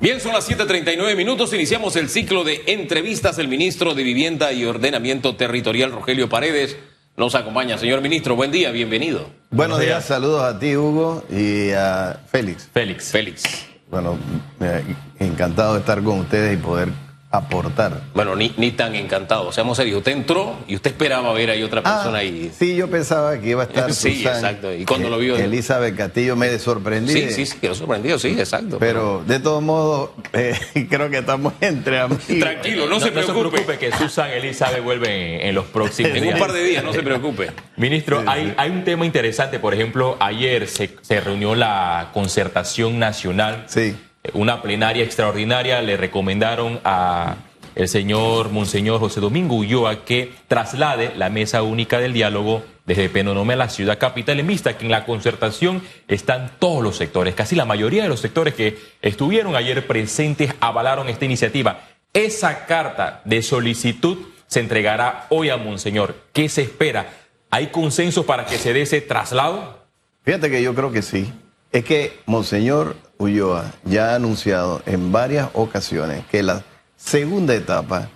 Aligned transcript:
Bien, 0.00 0.20
son 0.20 0.34
las 0.34 0.46
7:39 0.46 1.16
minutos. 1.16 1.52
Iniciamos 1.54 1.96
el 1.96 2.10
ciclo 2.10 2.44
de 2.44 2.62
entrevistas. 2.66 3.38
El 3.38 3.48
ministro 3.48 3.94
de 3.94 4.02
Vivienda 4.02 4.52
y 4.52 4.64
Ordenamiento 4.66 5.36
Territorial, 5.36 5.90
Rogelio 5.90 6.28
Paredes, 6.28 6.76
nos 7.16 7.34
acompaña. 7.34 7.78
Señor 7.78 8.02
ministro, 8.02 8.36
buen 8.36 8.52
día, 8.52 8.70
bienvenido. 8.72 9.30
Buenos 9.50 9.80
días, 9.80 10.04
saludos 10.04 10.42
a 10.42 10.58
ti, 10.58 10.76
Hugo, 10.76 11.24
y 11.30 11.70
a 11.70 12.20
Félix. 12.30 12.68
Félix. 12.72 13.10
Félix. 13.10 13.44
Bueno, 13.90 14.18
eh, 14.60 14.82
encantado 15.18 15.74
de 15.74 15.80
estar 15.80 16.02
con 16.02 16.20
ustedes 16.20 16.58
y 16.58 16.62
poder 16.62 16.88
aportar. 17.36 18.02
Bueno, 18.14 18.34
ni, 18.36 18.52
ni 18.56 18.72
tan 18.72 18.94
encantado, 18.94 19.52
seamos 19.52 19.76
serios. 19.76 19.98
Usted 19.98 20.12
entró 20.12 20.56
y 20.66 20.74
usted 20.76 20.92
esperaba 20.92 21.32
ver 21.32 21.50
ahí 21.50 21.62
otra 21.62 21.82
persona 21.82 22.18
Ah, 22.18 22.20
ahí. 22.20 22.50
Sí, 22.56 22.76
yo 22.76 22.88
pensaba 22.90 23.38
que 23.38 23.50
iba 23.50 23.62
a 23.62 23.66
estar 23.66 23.92
Sí, 23.92 24.16
Susan, 24.18 24.34
exacto. 24.34 24.72
¿Y 24.72 24.84
cuando 24.84 25.08
eh, 25.08 25.10
lo 25.10 25.18
vio? 25.18 25.36
Elizabeth 25.36 25.96
Castillo 25.96 26.36
me 26.36 26.58
sorprendí. 26.58 27.12
Sí, 27.12 27.30
sí, 27.30 27.46
sí, 27.46 27.58
quedó 27.60 27.74
sorprendido, 27.74 28.18
sí, 28.18 28.28
exacto. 28.38 28.78
Pero 28.78 29.22
de 29.26 29.40
todos 29.40 29.62
modos, 29.62 30.10
eh, 30.32 30.54
creo 30.90 31.10
que 31.10 31.18
estamos 31.18 31.52
entre 31.60 32.00
amigos. 32.00 32.24
Tranquilo, 32.26 32.86
no, 32.88 33.00
se 33.00 33.12
preocupe. 33.12 33.78
que 33.78 33.92
Susan 33.92 34.30
Elizabeth 34.30 34.82
vuelve 34.82 35.36
en, 35.40 35.48
en 35.48 35.54
los 35.54 35.66
próximos 35.66 36.10
En 36.12 36.18
un 36.18 36.22
días. 36.24 36.38
par 36.38 36.52
de 36.52 36.62
días, 36.64 36.84
no 36.84 36.92
se 36.92 37.02
preocupe. 37.02 37.50
Ministro, 37.76 38.22
hay, 38.26 38.54
hay 38.56 38.70
un 38.70 38.84
tema 38.84 39.04
interesante. 39.06 39.58
Por 39.58 39.74
ejemplo, 39.74 40.16
ayer 40.20 40.68
se, 40.68 40.90
se 41.02 41.20
reunió 41.20 41.54
la 41.54 42.10
concertación 42.12 42.98
nacional. 42.98 43.64
Sí. 43.68 43.96
Una 44.34 44.62
plenaria 44.62 45.04
extraordinaria. 45.04 45.82
Le 45.82 45.96
recomendaron 45.96 46.80
a 46.84 47.36
el 47.76 47.88
señor 47.88 48.50
Monseñor 48.50 48.98
José 49.00 49.20
Domingo 49.20 49.54
Ulloa 49.54 50.04
que 50.04 50.32
traslade 50.48 51.12
la 51.14 51.28
mesa 51.28 51.62
única 51.62 51.98
del 51.98 52.14
diálogo 52.14 52.64
desde 52.86 53.10
Penonome 53.10 53.52
a 53.52 53.56
la 53.56 53.68
ciudad 53.68 53.98
capital 53.98 54.40
en 54.40 54.46
vista 54.46 54.78
que 54.78 54.86
en 54.86 54.90
la 54.90 55.04
concertación 55.04 55.82
están 56.08 56.52
todos 56.58 56.82
los 56.82 56.96
sectores, 56.96 57.34
casi 57.34 57.54
la 57.54 57.64
mayoría 57.64 58.04
de 58.04 58.08
los 58.08 58.20
sectores 58.20 58.54
que 58.54 58.78
estuvieron 59.02 59.56
ayer 59.56 59.86
presentes 59.86 60.54
avalaron 60.60 61.08
esta 61.08 61.26
iniciativa. 61.26 61.80
Esa 62.14 62.64
carta 62.64 63.20
de 63.26 63.42
solicitud 63.42 64.18
se 64.46 64.60
entregará 64.60 65.26
hoy 65.28 65.50
a 65.50 65.58
Monseñor. 65.58 66.14
¿Qué 66.32 66.48
se 66.48 66.62
espera? 66.62 67.10
¿Hay 67.50 67.66
consenso 67.66 68.24
para 68.24 68.46
que 68.46 68.56
se 68.56 68.72
dé 68.72 68.82
ese 68.82 69.02
traslado? 69.02 69.84
Fíjate 70.22 70.48
que 70.48 70.62
yo 70.62 70.74
creo 70.74 70.92
que 70.92 71.02
sí. 71.02 71.30
Es 71.72 71.84
que 71.84 72.18
Monseñor 72.24 72.96
Ulloa 73.18 73.72
ya 73.84 74.12
ha 74.12 74.14
anunciado 74.16 74.82
en 74.86 75.12
varias 75.12 75.48
ocasiones 75.54 76.24
que 76.26 76.42
la 76.42 76.64
segunda 76.96 77.54
etapa, 77.54 78.08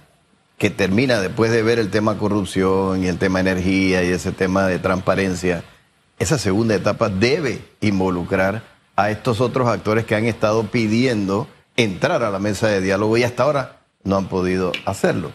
que 0.59 0.71
termina 0.71 1.21
después 1.21 1.51
de 1.51 1.63
ver 1.63 1.79
el 1.79 1.91
tema 1.91 2.19
corrupción 2.19 3.03
y 3.03 3.09
el 3.09 3.19
tema 3.19 3.41
energía 3.41 4.03
y 4.03 4.09
ese 4.09 4.33
tema 4.33 4.67
de 4.67 4.79
transparencia, 4.79 5.65
esa 6.19 6.39
segunda 6.39 6.75
etapa 6.75 7.09
debe 7.09 7.63
involucrar 7.81 8.63
a 8.97 9.11
estos 9.11 9.41
otros 9.41 9.69
actores 9.69 10.05
que 10.05 10.15
han 10.15 10.27
estado 10.27 10.65
pidiendo 10.65 11.49
entrar 11.77 12.23
a 12.23 12.31
la 12.31 12.39
mesa 12.39 12.69
de 12.69 12.83
diálogo 12.83 13.17
y 13.17 13.23
hasta 13.23 13.45
ahora 13.45 13.81
no 14.05 14.17
han 14.17 14.29
podido 14.29 14.73
hacerlo. 14.85 15.33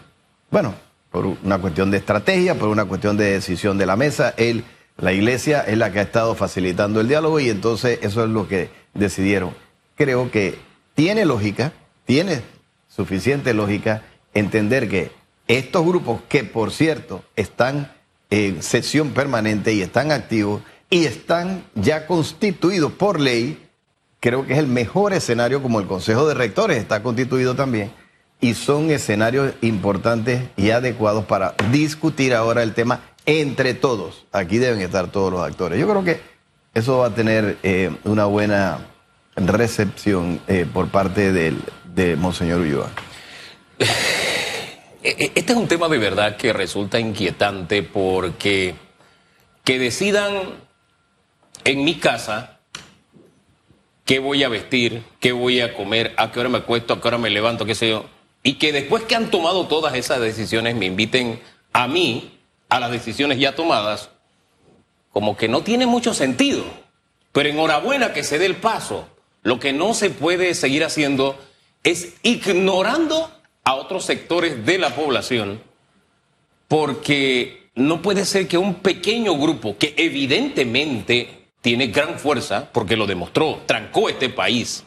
Bueno, 0.51 0.75
por 1.11 1.25
una 1.25 1.59
cuestión 1.59 1.91
de 1.91 1.97
estrategia, 1.97 2.55
por 2.55 2.69
una 2.69 2.85
cuestión 2.85 3.17
de 3.17 3.31
decisión 3.31 3.77
de 3.77 3.85
la 3.85 3.95
mesa, 3.95 4.33
él, 4.37 4.63
la 4.97 5.11
iglesia 5.11 5.61
es 5.61 5.77
la 5.77 5.91
que 5.91 5.99
ha 5.99 6.03
estado 6.03 6.35
facilitando 6.35 7.01
el 7.01 7.07
diálogo 7.07 7.39
y 7.39 7.49
entonces 7.49 7.99
eso 8.01 8.23
es 8.23 8.29
lo 8.29 8.47
que 8.47 8.69
decidieron. 8.93 9.53
Creo 9.95 10.31
que 10.31 10.57
tiene 10.93 11.25
lógica, 11.25 11.73
tiene 12.05 12.41
suficiente 12.87 13.53
lógica 13.53 14.03
entender 14.33 14.89
que 14.89 15.11
estos 15.47 15.85
grupos 15.85 16.21
que 16.29 16.43
por 16.43 16.71
cierto 16.71 17.23
están 17.35 17.91
en 18.29 18.63
sesión 18.63 19.09
permanente 19.09 19.73
y 19.73 19.81
están 19.81 20.11
activos 20.11 20.61
y 20.89 21.05
están 21.05 21.65
ya 21.75 22.07
constituidos 22.07 22.93
por 22.93 23.19
ley, 23.19 23.67
creo 24.19 24.45
que 24.45 24.53
es 24.53 24.59
el 24.59 24.67
mejor 24.67 25.13
escenario 25.13 25.61
como 25.61 25.79
el 25.79 25.87
Consejo 25.87 26.27
de 26.27 26.33
Rectores 26.33 26.77
está 26.77 27.03
constituido 27.03 27.55
también 27.55 27.91
y 28.39 28.53
son 28.53 28.91
escenarios 28.91 29.53
importantes 29.61 30.43
y 30.55 30.71
adecuados 30.71 31.25
para 31.25 31.55
discutir 31.71 32.33
ahora 32.33 32.63
el 32.63 32.73
tema 32.73 33.01
entre 33.25 33.73
todos. 33.73 34.25
Aquí 34.31 34.57
deben 34.57 34.81
estar 34.81 35.11
todos 35.11 35.31
los 35.31 35.41
actores. 35.41 35.79
Yo 35.79 35.87
creo 35.87 36.03
que 36.03 36.19
eso 36.73 36.99
va 36.99 37.07
a 37.07 37.15
tener 37.15 37.57
eh, 37.63 37.91
una 38.03 38.25
buena 38.25 38.79
recepción 39.35 40.39
eh, 40.47 40.65
por 40.71 40.89
parte 40.89 41.31
del, 41.31 41.57
de 41.93 42.15
Monseñor 42.15 42.61
Ulloa. 42.61 42.89
E- 45.07 45.31
Este 45.35 45.51
es 45.53 45.57
un 45.57 45.67
tema 45.67 45.87
de 45.87 45.99
verdad 45.99 46.35
que 46.35 46.51
resulta 46.51 46.99
inquietante 46.99 47.83
porque 47.83 48.73
que 49.63 49.77
decidan 49.77 50.33
en 51.63 51.83
mi 51.83 51.95
casa 51.99 52.59
qué 54.03 54.17
voy 54.17 54.43
a 54.43 54.49
vestir, 54.49 55.03
qué 55.19 55.31
voy 55.31 55.61
a 55.61 55.75
comer, 55.75 56.13
a 56.17 56.31
qué 56.31 56.39
hora 56.39 56.49
me 56.49 56.57
acuesto, 56.57 56.93
a 56.93 57.01
qué 57.01 57.07
hora 57.07 57.17
me 57.19 57.29
levanto, 57.29 57.65
qué 57.65 57.75
sé 57.75 57.89
yo, 57.89 58.05
y 58.41 58.55
que 58.55 58.71
después 58.71 59.03
que 59.03 59.15
han 59.15 59.29
tomado 59.29 59.67
todas 59.67 59.93
esas 59.95 60.19
decisiones 60.19 60.75
me 60.75 60.85
inviten 60.87 61.39
a 61.73 61.87
mí 61.87 62.34
a 62.69 62.79
las 62.79 62.91
decisiones 62.91 63.39
ya 63.39 63.55
tomadas, 63.55 64.09
como 65.11 65.37
que 65.37 65.47
no 65.47 65.61
tiene 65.61 65.85
mucho 65.85 66.13
sentido. 66.13 66.63
Pero 67.31 67.49
enhorabuena 67.49 68.13
que 68.13 68.23
se 68.23 68.39
dé 68.39 68.45
el 68.45 68.55
paso. 68.55 69.07
Lo 69.43 69.59
que 69.59 69.73
no 69.73 69.93
se 69.93 70.09
puede 70.09 70.55
seguir 70.55 70.83
haciendo 70.83 71.37
es 71.83 72.15
ignorando 72.23 73.31
a 73.63 73.75
otros 73.75 74.05
sectores 74.05 74.65
de 74.65 74.77
la 74.77 74.95
población, 74.95 75.61
porque 76.67 77.69
no 77.75 78.01
puede 78.01 78.25
ser 78.25 78.47
que 78.47 78.57
un 78.57 78.75
pequeño 78.75 79.37
grupo 79.37 79.77
que 79.77 79.93
evidentemente 79.97 81.47
tiene 81.61 81.87
gran 81.87 82.19
fuerza, 82.19 82.69
porque 82.71 82.95
lo 82.95 83.05
demostró, 83.05 83.61
trancó 83.65 84.07
este 84.09 84.29
país. 84.29 84.83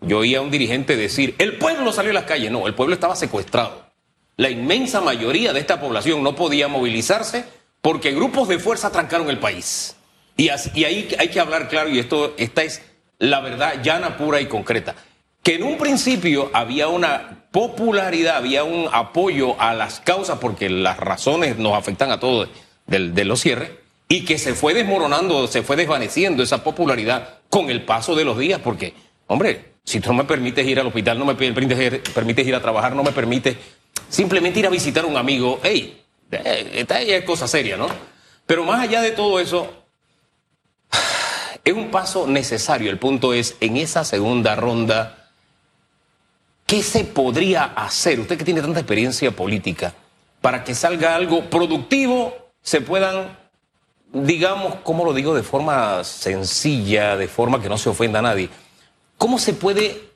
Yo 0.00 0.18
oía 0.18 0.38
a 0.38 0.42
un 0.42 0.50
dirigente 0.50 0.96
decir, 0.96 1.34
el 1.38 1.56
pueblo 1.56 1.92
salió 1.92 2.10
a 2.12 2.14
las 2.14 2.24
calles. 2.24 2.50
No, 2.50 2.66
el 2.66 2.74
pueblo 2.74 2.94
estaba 2.94 3.16
secuestrado. 3.16 3.87
La 4.38 4.50
inmensa 4.50 5.00
mayoría 5.00 5.52
de 5.52 5.58
esta 5.58 5.80
población 5.80 6.22
no 6.22 6.36
podía 6.36 6.68
movilizarse 6.68 7.44
porque 7.82 8.12
grupos 8.12 8.46
de 8.48 8.60
fuerza 8.60 8.90
trancaron 8.92 9.28
el 9.28 9.38
país. 9.38 9.96
Y, 10.36 10.48
ahí 10.48 11.08
hay 11.18 11.28
que 11.28 11.40
hablar 11.40 11.68
claro, 11.68 11.90
y 11.90 11.98
esto, 11.98 12.34
esta 12.38 12.62
es 12.62 12.80
la 13.18 13.40
verdad 13.40 13.82
llana, 13.82 14.16
pura 14.16 14.40
y 14.40 14.46
concreta, 14.46 14.94
que 15.42 15.56
en 15.56 15.64
un 15.64 15.76
principio 15.76 16.50
había 16.52 16.86
una 16.86 17.46
popularidad, 17.50 18.36
había 18.36 18.62
un 18.62 18.88
apoyo 18.92 19.60
a 19.60 19.74
las 19.74 19.98
causas, 19.98 20.38
porque 20.38 20.70
las 20.70 20.98
razones 20.98 21.58
nos 21.58 21.74
afectan 21.74 22.12
a 22.12 22.20
todos 22.20 22.48
del- 22.86 23.14
de, 23.14 23.24
los 23.24 23.40
cierres, 23.40 23.72
y 24.08 24.24
que 24.24 24.38
se 24.38 24.54
fue 24.54 24.72
desmoronando, 24.72 25.48
se 25.48 25.62
fue 25.62 25.74
desvaneciendo 25.74 26.44
esa 26.44 26.62
popularidad 26.62 27.40
con 27.50 27.70
el 27.70 27.82
paso 27.82 28.14
de 28.14 28.24
los 28.24 28.38
días, 28.38 28.60
porque, 28.62 28.94
hombre, 29.26 29.72
si 29.82 29.98
tú 29.98 30.10
no 30.10 30.18
me 30.18 30.24
permites 30.24 30.64
ir 30.64 30.78
al 30.78 30.86
hospital, 30.86 31.18
no 31.18 31.24
me 31.24 31.34
permites 31.34 31.80
ir, 31.80 32.02
permites 32.14 32.46
ir 32.46 32.54
a 32.54 32.62
trabajar, 32.62 32.94
no 32.94 33.02
me 33.02 33.10
permites 33.10 33.56
simplemente 34.08 34.60
ir 34.60 34.66
a 34.66 34.70
visitar 34.70 35.04
a 35.04 35.06
un 35.06 35.16
amigo, 35.16 35.60
hey, 35.62 36.02
eh, 36.30 36.70
esta 36.74 37.00
es 37.00 37.24
cosa 37.24 37.48
seria, 37.48 37.76
¿no? 37.76 37.88
Pero 38.46 38.64
más 38.64 38.80
allá 38.80 39.02
de 39.02 39.10
todo 39.10 39.40
eso, 39.40 39.72
es 41.64 41.74
un 41.74 41.90
paso 41.90 42.26
necesario. 42.26 42.90
El 42.90 42.98
punto 42.98 43.32
es, 43.32 43.56
en 43.60 43.76
esa 43.76 44.04
segunda 44.04 44.56
ronda, 44.56 45.30
¿qué 46.66 46.82
se 46.82 47.04
podría 47.04 47.64
hacer? 47.64 48.20
Usted 48.20 48.38
que 48.38 48.44
tiene 48.44 48.62
tanta 48.62 48.80
experiencia 48.80 49.30
política, 49.30 49.94
para 50.40 50.64
que 50.64 50.74
salga 50.74 51.14
algo 51.14 51.50
productivo, 51.50 52.34
se 52.62 52.80
puedan, 52.80 53.36
digamos, 54.12 54.76
¿cómo 54.82 55.04
lo 55.04 55.12
digo? 55.12 55.34
De 55.34 55.42
forma 55.42 56.04
sencilla, 56.04 57.16
de 57.16 57.28
forma 57.28 57.60
que 57.60 57.68
no 57.68 57.76
se 57.76 57.90
ofenda 57.90 58.20
a 58.20 58.22
nadie. 58.22 58.48
¿Cómo 59.16 59.38
se 59.38 59.52
puede 59.52 60.07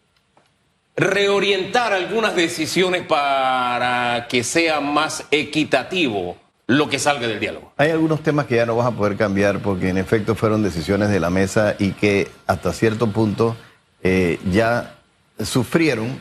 reorientar 0.97 1.93
algunas 1.93 2.35
decisiones 2.35 3.07
para 3.07 4.27
que 4.29 4.45
sea 4.45 4.81
más 4.81 5.25
equitativo 5.31 6.37
lo 6.67 6.89
que 6.89 6.99
salga 6.99 7.27
del 7.27 7.41
diálogo? 7.41 7.73
Hay 7.77 7.91
algunos 7.91 8.23
temas 8.23 8.47
que 8.47 8.57
ya 8.57 8.67
no 8.67 8.77
vas 8.77 8.87
a 8.87 8.93
poder 8.93 9.17
cambiar 9.17 9.61
porque 9.61 9.89
en 9.89 9.99
efecto 9.99 10.35
fueron 10.35 10.63
decisiones 10.63 11.11
de 11.11 11.21
la 11.21 11.31
mesa 11.31 11.75
y 11.79 11.93
que 11.93 12.31
hasta 12.47 12.73
cierto 12.73 13.09
punto 13.09 13.57
eh, 14.03 14.39
ya 14.51 14.95
sufrieron 15.43 16.21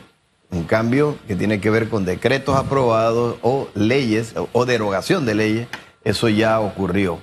un 0.50 0.64
cambio 0.64 1.16
que 1.26 1.34
tiene 1.34 1.60
que 1.60 1.70
ver 1.70 1.88
con 1.88 2.04
decretos 2.04 2.56
aprobados 2.56 3.36
o 3.42 3.68
leyes 3.74 4.34
o, 4.52 4.66
derogación 4.66 5.24
de 5.24 5.34
leyes. 5.34 5.68
Eso 6.04 6.28
ya 6.28 6.60
ocurrió. 6.60 7.20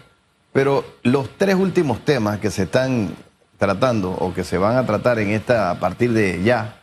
Pero 0.52 0.84
los 1.04 1.30
tres 1.38 1.56
últimos 1.56 2.04
temas 2.04 2.40
que 2.40 2.50
se 2.50 2.63
están 2.63 3.16
tratando 3.57 4.12
o 4.12 4.34
que 4.34 4.44
se 4.44 4.57
van 4.57 4.78
a 4.78 4.86
tratar 4.86 5.19
en 5.19 5.30
esta 5.30 5.69
a 5.69 5.80
partir 5.80 6.12
de 6.13 6.42
ya 6.44 6.79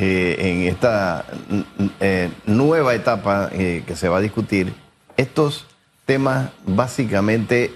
eh, 0.00 0.36
en 0.38 0.68
esta 0.68 1.24
mm, 1.48 1.86
eh, 1.98 2.30
nueva 2.46 2.94
etapa 2.94 3.50
eh, 3.52 3.82
que 3.84 3.96
se 3.96 4.08
va 4.08 4.18
a 4.18 4.20
discutir, 4.20 4.72
estos 5.16 5.66
temas 6.06 6.50
básicamente 6.64 7.72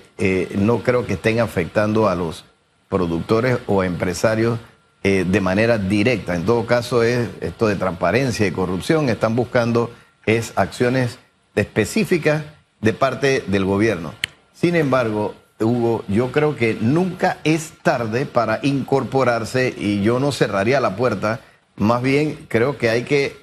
no 0.54 0.84
creo 0.84 1.04
que 1.04 1.14
estén 1.14 1.40
afectando 1.40 2.08
a 2.08 2.14
los 2.14 2.44
productores 2.88 3.58
o 3.66 3.82
empresarios 3.82 4.60
de 5.02 5.40
manera 5.40 5.78
directa. 5.78 6.36
En 6.36 6.46
todo 6.46 6.64
caso 6.64 7.02
es 7.02 7.28
esto 7.40 7.66
de 7.66 7.74
transparencia 7.74 8.46
y 8.46 8.52
corrupción. 8.52 9.08
Están 9.08 9.34
buscando 9.34 9.90
es 10.24 10.52
acciones 10.54 11.18
específicas 11.56 12.44
de 12.80 12.92
parte 12.92 13.42
del 13.48 13.64
gobierno. 13.64 14.14
Sin 14.54 14.76
embargo, 14.76 15.34
Hugo, 15.58 16.04
yo 16.06 16.30
creo 16.30 16.54
que 16.54 16.78
nunca 16.80 17.38
es 17.42 17.72
tarde 17.82 18.26
para 18.26 18.60
incorporarse 18.62 19.74
y 19.76 20.02
yo 20.02 20.20
no 20.20 20.30
cerraría 20.30 20.80
la 20.80 20.94
puerta 20.94 21.40
más 21.76 22.02
bien 22.02 22.46
creo 22.48 22.76
que 22.78 22.90
hay 22.90 23.02
que 23.04 23.36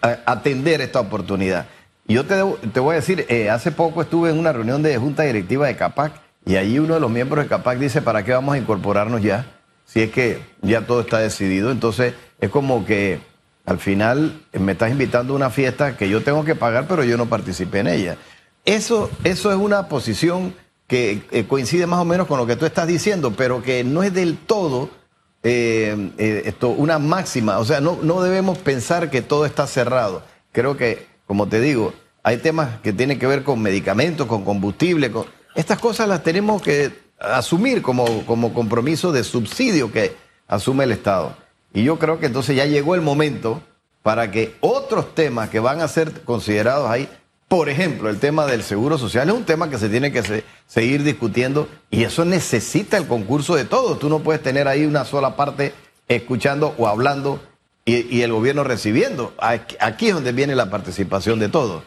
a- 0.00 0.18
atender 0.26 0.80
esta 0.80 1.00
oportunidad. 1.00 1.66
Yo 2.06 2.24
te, 2.26 2.36
te 2.72 2.80
voy 2.80 2.92
a 2.94 2.96
decir, 2.96 3.26
eh, 3.28 3.48
hace 3.50 3.70
poco 3.70 4.02
estuve 4.02 4.30
en 4.30 4.38
una 4.38 4.52
reunión 4.52 4.82
de 4.82 4.96
junta 4.98 5.22
directiva 5.22 5.66
de 5.66 5.76
CAPAC 5.76 6.12
y 6.44 6.56
allí 6.56 6.78
uno 6.78 6.94
de 6.94 7.00
los 7.00 7.10
miembros 7.10 7.44
de 7.44 7.48
CAPAC 7.48 7.78
dice, 7.78 8.02
¿para 8.02 8.24
qué 8.24 8.32
vamos 8.32 8.54
a 8.54 8.58
incorporarnos 8.58 9.22
ya? 9.22 9.46
Si 9.86 10.00
es 10.02 10.10
que 10.10 10.40
ya 10.62 10.82
todo 10.82 11.00
está 11.02 11.18
decidido. 11.18 11.70
Entonces 11.70 12.14
es 12.40 12.50
como 12.50 12.84
que 12.84 13.20
al 13.66 13.78
final 13.78 14.40
eh, 14.52 14.58
me 14.58 14.72
estás 14.72 14.90
invitando 14.90 15.32
a 15.32 15.36
una 15.36 15.50
fiesta 15.50 15.96
que 15.96 16.08
yo 16.08 16.22
tengo 16.22 16.44
que 16.44 16.54
pagar, 16.56 16.86
pero 16.88 17.04
yo 17.04 17.16
no 17.16 17.26
participé 17.26 17.80
en 17.80 17.86
ella. 17.88 18.16
Eso, 18.64 19.10
eso 19.24 19.50
es 19.50 19.56
una 19.56 19.88
posición 19.88 20.54
que 20.88 21.22
eh, 21.30 21.44
coincide 21.48 21.86
más 21.86 22.00
o 22.00 22.04
menos 22.04 22.26
con 22.26 22.38
lo 22.38 22.46
que 22.46 22.56
tú 22.56 22.66
estás 22.66 22.86
diciendo, 22.86 23.32
pero 23.36 23.62
que 23.62 23.84
no 23.84 24.02
es 24.02 24.12
del 24.12 24.36
todo 24.36 24.90
eh, 25.42 26.10
eh, 26.18 26.42
esto, 26.46 26.68
una 26.68 26.98
máxima. 26.98 27.58
O 27.58 27.64
sea, 27.64 27.80
no, 27.80 27.98
no 28.02 28.22
debemos 28.22 28.58
pensar 28.58 29.10
que 29.10 29.22
todo 29.22 29.46
está 29.46 29.66
cerrado. 29.66 30.22
Creo 30.52 30.76
que, 30.76 31.06
como 31.26 31.48
te 31.48 31.60
digo, 31.60 31.94
hay 32.22 32.38
temas 32.38 32.80
que 32.80 32.92
tienen 32.92 33.18
que 33.18 33.26
ver 33.26 33.42
con 33.42 33.60
medicamentos, 33.60 34.26
con 34.26 34.44
combustible. 34.44 35.10
Con... 35.10 35.26
Estas 35.54 35.78
cosas 35.78 36.08
las 36.08 36.22
tenemos 36.22 36.62
que 36.62 36.92
asumir 37.18 37.82
como, 37.82 38.24
como 38.26 38.52
compromiso 38.52 39.12
de 39.12 39.24
subsidio 39.24 39.92
que 39.92 40.14
asume 40.46 40.84
el 40.84 40.92
Estado. 40.92 41.36
Y 41.72 41.84
yo 41.84 41.98
creo 41.98 42.20
que 42.20 42.26
entonces 42.26 42.56
ya 42.56 42.66
llegó 42.66 42.94
el 42.94 43.00
momento 43.00 43.62
para 44.02 44.30
que 44.30 44.54
otros 44.60 45.14
temas 45.14 45.48
que 45.48 45.60
van 45.60 45.80
a 45.80 45.88
ser 45.88 46.22
considerados 46.22 46.90
ahí, 46.90 47.08
por 47.52 47.68
ejemplo, 47.68 48.08
el 48.08 48.18
tema 48.18 48.46
del 48.46 48.62
seguro 48.62 48.96
social 48.96 49.28
es 49.28 49.34
un 49.34 49.44
tema 49.44 49.68
que 49.68 49.76
se 49.76 49.90
tiene 49.90 50.10
que 50.10 50.22
se- 50.22 50.42
seguir 50.66 51.02
discutiendo 51.02 51.68
y 51.90 52.04
eso 52.04 52.24
necesita 52.24 52.96
el 52.96 53.06
concurso 53.06 53.56
de 53.56 53.66
todos. 53.66 53.98
Tú 53.98 54.08
no 54.08 54.20
puedes 54.20 54.42
tener 54.42 54.68
ahí 54.68 54.86
una 54.86 55.04
sola 55.04 55.36
parte 55.36 55.74
escuchando 56.08 56.74
o 56.78 56.88
hablando 56.88 57.42
y, 57.84 58.22
el 58.22 58.32
gobierno 58.32 58.64
recibiendo. 58.64 59.34
Aquí, 59.36 60.06
es 60.08 60.14
donde 60.14 60.32
viene 60.32 60.54
la 60.54 60.70
participación 60.70 61.38
de 61.40 61.50
todos. 61.50 61.82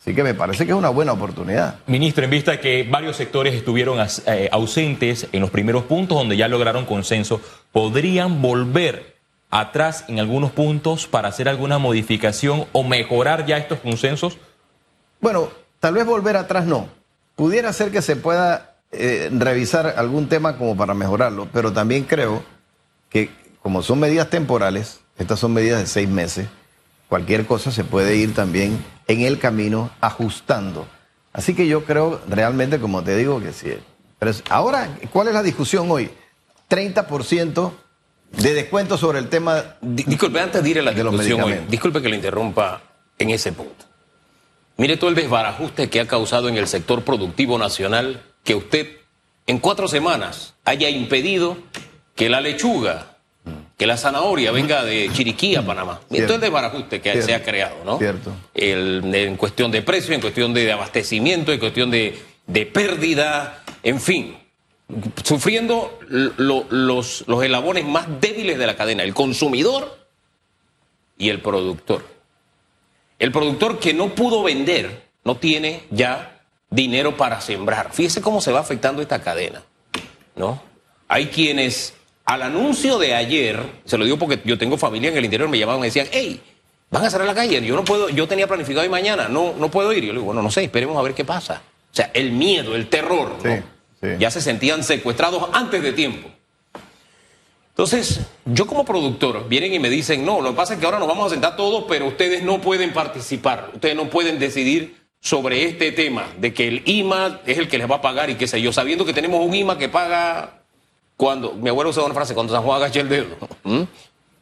Así 0.00 0.14
que 0.14 0.22
me 0.22 0.34
parece 0.34 0.66
que 0.66 0.70
es 0.70 0.78
una 0.78 0.90
buena 0.90 1.14
oportunidad. 1.14 1.80
Ministro, 1.88 2.22
en 2.22 2.30
vista 2.30 2.60
que 2.60 2.86
varios 2.88 3.16
sectores 3.16 3.54
estuvieron 3.54 3.98
eh, 4.26 4.48
ausentes 4.52 5.26
en 5.32 5.40
los 5.40 5.50
primeros 5.50 5.82
puntos 5.82 6.16
donde 6.16 6.36
ya 6.36 6.46
lograron 6.46 6.86
consenso, 6.86 7.40
¿podrían 7.72 8.40
volver 8.40 9.16
atrás 9.50 10.04
en 10.06 10.20
algunos 10.20 10.52
puntos 10.52 11.08
para 11.08 11.26
hacer 11.26 11.48
alguna 11.48 11.78
modificación 11.78 12.66
o 12.70 12.84
mejorar 12.84 13.46
ya 13.46 13.56
estos 13.56 13.80
consensos? 13.80 14.38
Bueno, 15.20 15.48
tal 15.80 15.94
vez 15.94 16.06
volver 16.06 16.36
atrás 16.36 16.66
no. 16.66 16.88
Pudiera 17.36 17.72
ser 17.72 17.90
que 17.90 18.02
se 18.02 18.16
pueda 18.16 18.74
eh, 18.92 19.30
revisar 19.32 19.94
algún 19.96 20.28
tema 20.28 20.56
como 20.56 20.76
para 20.76 20.94
mejorarlo, 20.94 21.48
pero 21.52 21.72
también 21.72 22.04
creo 22.04 22.42
que 23.10 23.30
como 23.62 23.82
son 23.82 24.00
medidas 24.00 24.30
temporales, 24.30 25.00
estas 25.18 25.38
son 25.40 25.52
medidas 25.52 25.80
de 25.80 25.86
seis 25.86 26.08
meses, 26.08 26.46
cualquier 27.08 27.46
cosa 27.46 27.70
se 27.72 27.84
puede 27.84 28.16
ir 28.16 28.34
también 28.34 28.84
en 29.06 29.20
el 29.22 29.38
camino 29.38 29.90
ajustando. 30.00 30.86
Así 31.32 31.54
que 31.54 31.66
yo 31.66 31.84
creo 31.84 32.20
realmente, 32.28 32.78
como 32.80 33.02
te 33.02 33.16
digo, 33.16 33.40
que 33.40 33.52
sí. 33.52 33.72
Pero 34.18 34.32
ahora, 34.50 34.88
¿cuál 35.12 35.28
es 35.28 35.34
la 35.34 35.42
discusión 35.42 35.90
hoy? 35.90 36.10
30% 36.68 37.72
de 38.36 38.54
descuento 38.54 38.98
sobre 38.98 39.18
el 39.18 39.28
tema 39.28 39.76
Di- 39.80 40.04
Disculpe, 40.04 40.40
antes 40.40 40.62
de 40.62 40.68
ir 40.70 40.78
a 40.78 40.82
la 40.82 40.92
discusión 40.92 41.40
hoy, 41.42 41.60
disculpe 41.68 42.02
que 42.02 42.08
le 42.08 42.16
interrumpa 42.16 42.82
en 43.18 43.30
ese 43.30 43.52
punto. 43.52 43.84
Mire 44.78 44.96
todo 44.96 45.10
el 45.10 45.16
desbarajuste 45.16 45.90
que 45.90 46.00
ha 46.00 46.06
causado 46.06 46.48
en 46.48 46.56
el 46.56 46.66
sector 46.68 47.02
productivo 47.02 47.58
nacional 47.58 48.22
que 48.44 48.54
usted 48.54 48.86
en 49.46 49.58
cuatro 49.58 49.88
semanas 49.88 50.54
haya 50.64 50.88
impedido 50.88 51.56
que 52.14 52.28
la 52.28 52.40
lechuga, 52.40 53.16
que 53.76 53.86
la 53.86 53.96
zanahoria 53.96 54.52
venga 54.52 54.84
de 54.84 55.10
Chiriquí 55.12 55.56
a 55.56 55.66
Panamá. 55.66 56.00
Mire 56.10 56.20
Cierto. 56.20 56.26
todo 56.26 56.34
el 56.36 56.40
desbarajuste 56.42 57.00
que 57.00 57.10
Cierto. 57.12 57.26
se 57.26 57.34
ha 57.34 57.42
creado, 57.42 57.76
¿no? 57.84 57.98
Cierto. 57.98 58.32
El- 58.54 59.12
en 59.14 59.36
cuestión 59.36 59.70
de 59.72 59.82
precio, 59.82 60.14
en 60.14 60.20
cuestión 60.20 60.54
de 60.54 60.70
abastecimiento, 60.72 61.52
en 61.52 61.58
cuestión 61.58 61.90
de, 61.90 62.16
de 62.46 62.66
pérdida, 62.66 63.62
en 63.82 64.00
fin 64.00 64.36
sufriendo 65.22 65.98
lo- 66.08 66.64
los, 66.70 67.24
los 67.26 67.44
eslabones 67.44 67.84
más 67.84 68.06
débiles 68.22 68.56
de 68.58 68.66
la 68.66 68.74
cadena, 68.74 69.02
el 69.02 69.12
consumidor 69.12 69.98
y 71.18 71.28
el 71.28 71.40
productor. 71.40 72.06
El 73.18 73.32
productor 73.32 73.78
que 73.78 73.94
no 73.94 74.14
pudo 74.14 74.42
vender 74.42 75.08
no 75.24 75.36
tiene 75.36 75.82
ya 75.90 76.42
dinero 76.70 77.16
para 77.16 77.40
sembrar. 77.40 77.92
Fíjese 77.92 78.20
cómo 78.20 78.40
se 78.40 78.52
va 78.52 78.60
afectando 78.60 79.02
esta 79.02 79.20
cadena, 79.22 79.62
¿no? 80.36 80.62
Hay 81.08 81.26
quienes 81.26 81.94
al 82.28 82.42
anuncio 82.42 82.98
de 82.98 83.14
ayer, 83.14 83.58
se 83.86 83.96
lo 83.96 84.04
digo 84.04 84.18
porque 84.18 84.40
yo 84.44 84.58
tengo 84.58 84.76
familia 84.76 85.10
en 85.10 85.16
el 85.16 85.24
interior, 85.24 85.48
me 85.48 85.58
llamaban 85.58 85.78
y 85.78 85.82
me 85.82 85.86
decían, 85.86 86.08
hey, 86.12 86.42
van 86.90 87.02
a 87.02 87.10
cerrar 87.10 87.26
la 87.26 87.34
calle, 87.34 87.64
yo 87.64 87.74
no 87.74 87.84
puedo, 87.84 88.10
yo 88.10 88.28
tenía 88.28 88.46
planificado 88.46 88.84
ir 88.84 88.90
mañana, 88.90 89.28
no, 89.28 89.54
no 89.58 89.70
puedo 89.70 89.92
ir. 89.94 90.04
Yo 90.04 90.12
le 90.12 90.18
digo, 90.18 90.26
bueno, 90.26 90.42
no 90.42 90.50
sé, 90.50 90.64
esperemos 90.64 90.96
a 90.98 91.02
ver 91.02 91.14
qué 91.14 91.24
pasa. 91.24 91.62
O 91.90 91.96
sea, 91.96 92.10
el 92.12 92.32
miedo, 92.32 92.76
el 92.76 92.88
terror, 92.88 93.36
sí. 93.42 94.08
ya 94.18 94.30
se 94.30 94.42
sentían 94.42 94.84
secuestrados 94.84 95.48
antes 95.54 95.82
de 95.82 95.92
tiempo. 95.92 96.28
Entonces, 97.78 98.22
yo 98.44 98.66
como 98.66 98.84
productor, 98.84 99.48
vienen 99.48 99.72
y 99.72 99.78
me 99.78 99.88
dicen, 99.88 100.26
no, 100.26 100.40
lo 100.40 100.50
que 100.50 100.56
pasa 100.56 100.74
es 100.74 100.80
que 100.80 100.84
ahora 100.84 100.98
nos 100.98 101.06
vamos 101.06 101.28
a 101.28 101.30
sentar 101.30 101.54
todos, 101.54 101.84
pero 101.86 102.08
ustedes 102.08 102.42
no 102.42 102.60
pueden 102.60 102.92
participar, 102.92 103.70
ustedes 103.72 103.94
no 103.94 104.10
pueden 104.10 104.40
decidir 104.40 104.96
sobre 105.20 105.62
este 105.62 105.92
tema, 105.92 106.26
de 106.40 106.52
que 106.52 106.66
el 106.66 106.82
IMA 106.86 107.40
es 107.46 107.56
el 107.56 107.68
que 107.68 107.78
les 107.78 107.88
va 107.88 107.96
a 107.96 108.02
pagar 108.02 108.30
y 108.30 108.34
qué 108.34 108.48
sé 108.48 108.60
yo, 108.60 108.72
sabiendo 108.72 109.04
que 109.04 109.12
tenemos 109.12 109.46
un 109.46 109.54
IMA 109.54 109.78
que 109.78 109.88
paga 109.88 110.64
cuando, 111.16 111.52
mi 111.52 111.68
abuelo 111.68 111.90
usaba 111.90 112.06
una 112.06 112.16
frase, 112.16 112.34
cuando 112.34 112.52
San 112.52 112.64
Juan 112.64 112.82
agacha 112.82 112.98
el 112.98 113.08
dedo, 113.08 113.36
¿m? 113.64 113.86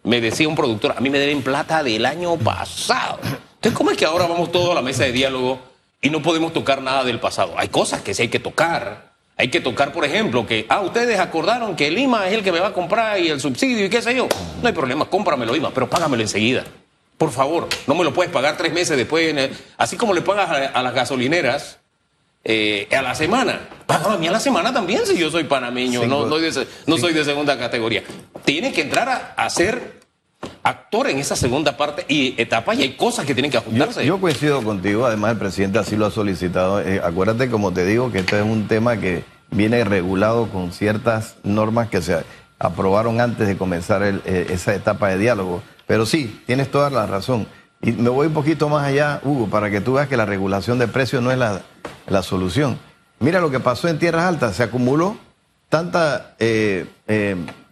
me 0.02 0.22
decía 0.22 0.48
un 0.48 0.56
productor, 0.56 0.94
a 0.96 1.00
mí 1.00 1.10
me 1.10 1.18
deben 1.18 1.42
plata 1.42 1.82
del 1.82 2.06
año 2.06 2.38
pasado. 2.38 3.18
Entonces, 3.22 3.74
¿cómo 3.74 3.90
es 3.90 3.98
que 3.98 4.06
ahora 4.06 4.26
vamos 4.26 4.50
todos 4.50 4.70
a 4.70 4.74
la 4.74 4.82
mesa 4.82 5.04
de 5.04 5.12
diálogo 5.12 5.58
y 6.00 6.08
no 6.08 6.22
podemos 6.22 6.54
tocar 6.54 6.80
nada 6.80 7.04
del 7.04 7.20
pasado? 7.20 7.52
Hay 7.58 7.68
cosas 7.68 8.00
que 8.00 8.14
sí 8.14 8.22
hay 8.22 8.28
que 8.28 8.40
tocar. 8.40 9.06
Hay 9.38 9.48
que 9.48 9.60
tocar, 9.60 9.92
por 9.92 10.04
ejemplo, 10.04 10.46
que, 10.46 10.64
ah, 10.68 10.80
ustedes 10.80 11.18
acordaron 11.20 11.76
que 11.76 11.88
el 11.88 11.98
IMA 11.98 12.26
es 12.28 12.34
el 12.34 12.42
que 12.42 12.52
me 12.52 12.60
va 12.60 12.68
a 12.68 12.72
comprar 12.72 13.20
y 13.20 13.28
el 13.28 13.38
subsidio 13.40 13.84
y 13.84 13.90
qué 13.90 14.00
sé 14.00 14.14
yo. 14.14 14.28
No 14.62 14.66
hay 14.68 14.72
problema, 14.74 15.04
cómpramelo 15.04 15.54
IMA, 15.54 15.72
pero 15.74 15.90
págamelo 15.90 16.22
enseguida. 16.22 16.64
Por 17.18 17.30
favor, 17.30 17.68
no 17.86 17.94
me 17.94 18.04
lo 18.04 18.14
puedes 18.14 18.32
pagar 18.32 18.56
tres 18.56 18.72
meses 18.72 18.96
después. 18.96 19.28
en 19.28 19.38
el- 19.38 19.56
así 19.76 19.96
como 19.96 20.14
le 20.14 20.22
pagas 20.22 20.50
a, 20.50 20.78
a 20.78 20.82
las 20.82 20.94
gasolineras 20.94 21.78
eh, 22.44 22.88
a 22.96 23.02
la 23.02 23.14
semana. 23.14 23.68
Págame 23.86 24.14
a 24.14 24.18
mí 24.18 24.28
a 24.28 24.32
la 24.32 24.40
semana 24.40 24.72
también 24.72 25.04
si 25.04 25.18
yo 25.18 25.30
soy 25.30 25.44
panameño, 25.44 26.00
Cinco- 26.02 26.20
no, 26.22 26.26
no, 26.26 26.38
de 26.38 26.52
se- 26.52 26.66
no 26.86 26.94
sí. 26.96 27.00
soy 27.02 27.12
de 27.12 27.24
segunda 27.24 27.58
categoría. 27.58 28.04
Tiene 28.44 28.72
que 28.72 28.82
entrar 28.82 29.34
a, 29.36 29.50
ser 29.50 30.00
actor 30.62 31.08
en 31.08 31.18
esa 31.18 31.36
segunda 31.36 31.76
parte 31.76 32.04
y 32.08 32.34
etapa 32.40 32.74
y 32.74 32.82
hay 32.82 32.92
cosas 32.96 33.24
que 33.24 33.34
tienen 33.34 33.50
que 33.50 33.58
ajustarse. 33.58 34.05
yo 34.05 34.20
coincido 34.20 34.62
contigo, 34.62 35.06
además 35.06 35.32
el 35.32 35.38
presidente 35.38 35.78
así 35.78 35.96
lo 35.96 36.06
ha 36.06 36.10
solicitado. 36.10 36.81
Eh, 36.81 37.00
acuérdate, 37.02 37.48
como 37.50 37.72
te 37.72 37.84
digo, 37.84 38.10
que 38.12 38.19
este 38.20 38.38
es 38.38 38.44
un 38.44 38.66
tema 38.69 38.96
que 38.96 39.24
viene 39.50 39.82
regulado 39.84 40.48
con 40.48 40.72
ciertas 40.72 41.36
normas 41.44 41.88
que 41.88 42.02
se 42.02 42.24
aprobaron 42.58 43.20
antes 43.20 43.46
de 43.46 43.56
comenzar 43.56 44.02
el- 44.02 44.22
eh, 44.24 44.46
esa 44.50 44.74
etapa 44.74 45.08
de 45.08 45.19
diálogo. 45.19 45.62
Pero 45.86 46.05
sí, 46.06 46.43
tienes 46.46 46.70
toda 46.70 46.90
la 46.90 47.06
razón. 47.06 47.46
Y 47.82 47.93
me 47.93 48.08
voy 48.08 48.26
un 48.26 48.32
poquito 48.32 48.69
más 48.69 48.84
allá, 48.86 49.20
Hugo, 49.22 49.46
para 49.48 49.70
que 49.70 49.81
tú 49.81 49.94
veas 49.94 50.08
que 50.08 50.16
la 50.16 50.24
regulación 50.26 50.78
de 50.78 50.88
precios 50.88 51.22
no 51.22 51.31
es 51.31 51.38
la, 51.38 51.62
la 52.08 52.22
solución. 52.22 52.78
Mira 53.20 53.40
lo 53.40 53.50
que 53.50 53.60
pasó 53.60 53.88
en 53.88 53.98
Tierras 53.98 54.24
Altas, 54.24 54.56
se 54.56 54.62
acumuló 54.64 55.16
tanta, 55.69 56.34
eh, 56.38 56.86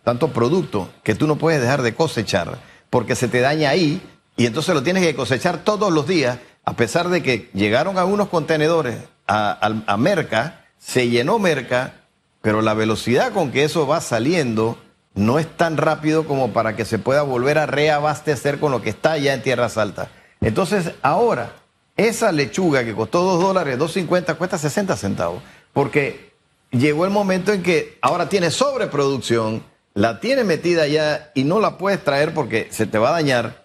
tanto 0.04 0.28
producto 0.32 0.90
que 1.02 1.14
tú 1.14 1.26
no 1.26 1.37
puedes 1.37 1.61
dejar 1.61 1.82
de 1.82 1.94
cosechar 1.94 2.58
porque 2.90 3.16
se 3.16 3.26
te 3.28 3.40
daña 3.40 3.70
ahí 3.70 4.00
y 4.37 4.46
entonces 4.46 4.75
lo 4.75 4.82
tienes 4.82 5.02
que 5.04 5.14
cosechar 5.16 5.58
todos 5.64 5.92
los 5.92 6.06
días, 6.06 6.38
a 6.64 6.75
pesar 6.75 7.08
de 7.08 7.23
que 7.23 7.50
llegaron 7.54 7.96
contenedores 8.28 8.96
a, 9.26 9.50
al- 9.52 9.84
a 9.87 9.96
Merca, 9.96 10.64
se 10.78 11.08
llenó 11.08 11.38
Merca, 11.38 11.94
pero 12.42 12.61
la 12.62 12.75
velocidad 12.75 13.32
con 13.32 13.50
que 13.50 13.64
eso 13.64 13.87
va 13.87 14.00
saliendo 14.00 14.78
no 15.14 15.38
es 15.38 15.46
tan 15.56 15.76
rápido 15.76 16.25
como 16.26 16.52
para 16.52 16.75
que 16.76 16.84
se 16.84 16.99
pueda 16.99 17.23
volver 17.23 17.58
a 17.58 17.66
reabastecer 17.66 18.58
con 18.58 18.73
lo 18.73 18.82
que 18.82 18.90
está 18.90 19.16
ya 19.16 19.32
en 19.32 19.42
Tierras 19.42 19.78
Altas. 19.78 20.08
Entonces, 20.40 20.90
ahora, 21.02 21.52
esa 21.96 22.32
lechuga 22.32 22.84
que 22.84 22.94
costó 22.94 23.23
2 23.23 23.40
dólares, 23.40 23.78
2.50, 23.78 24.37
cuesta 24.37 24.58
60 24.58 24.96
centavos, 24.96 25.42
porque 25.73 26.32
llegó 26.73 27.04
el 27.04 27.12
momento 27.12 27.52
en 27.52 27.62
que 27.62 27.96
ahora 28.02 28.28
tiene 28.28 28.50
sobreproducción, 28.50 29.62
la 29.95 30.21
tiene 30.21 30.45
metida 30.45 30.87
ya 30.87 31.31
y 31.35 31.45
no 31.45 31.61
la 31.61 31.79
puedes 31.79 32.03
traer 32.03 32.35
porque 32.35 32.69
se 32.71 32.87
te 32.87 32.99
va 32.99 33.11
a 33.11 33.13
dañar. 33.13 33.65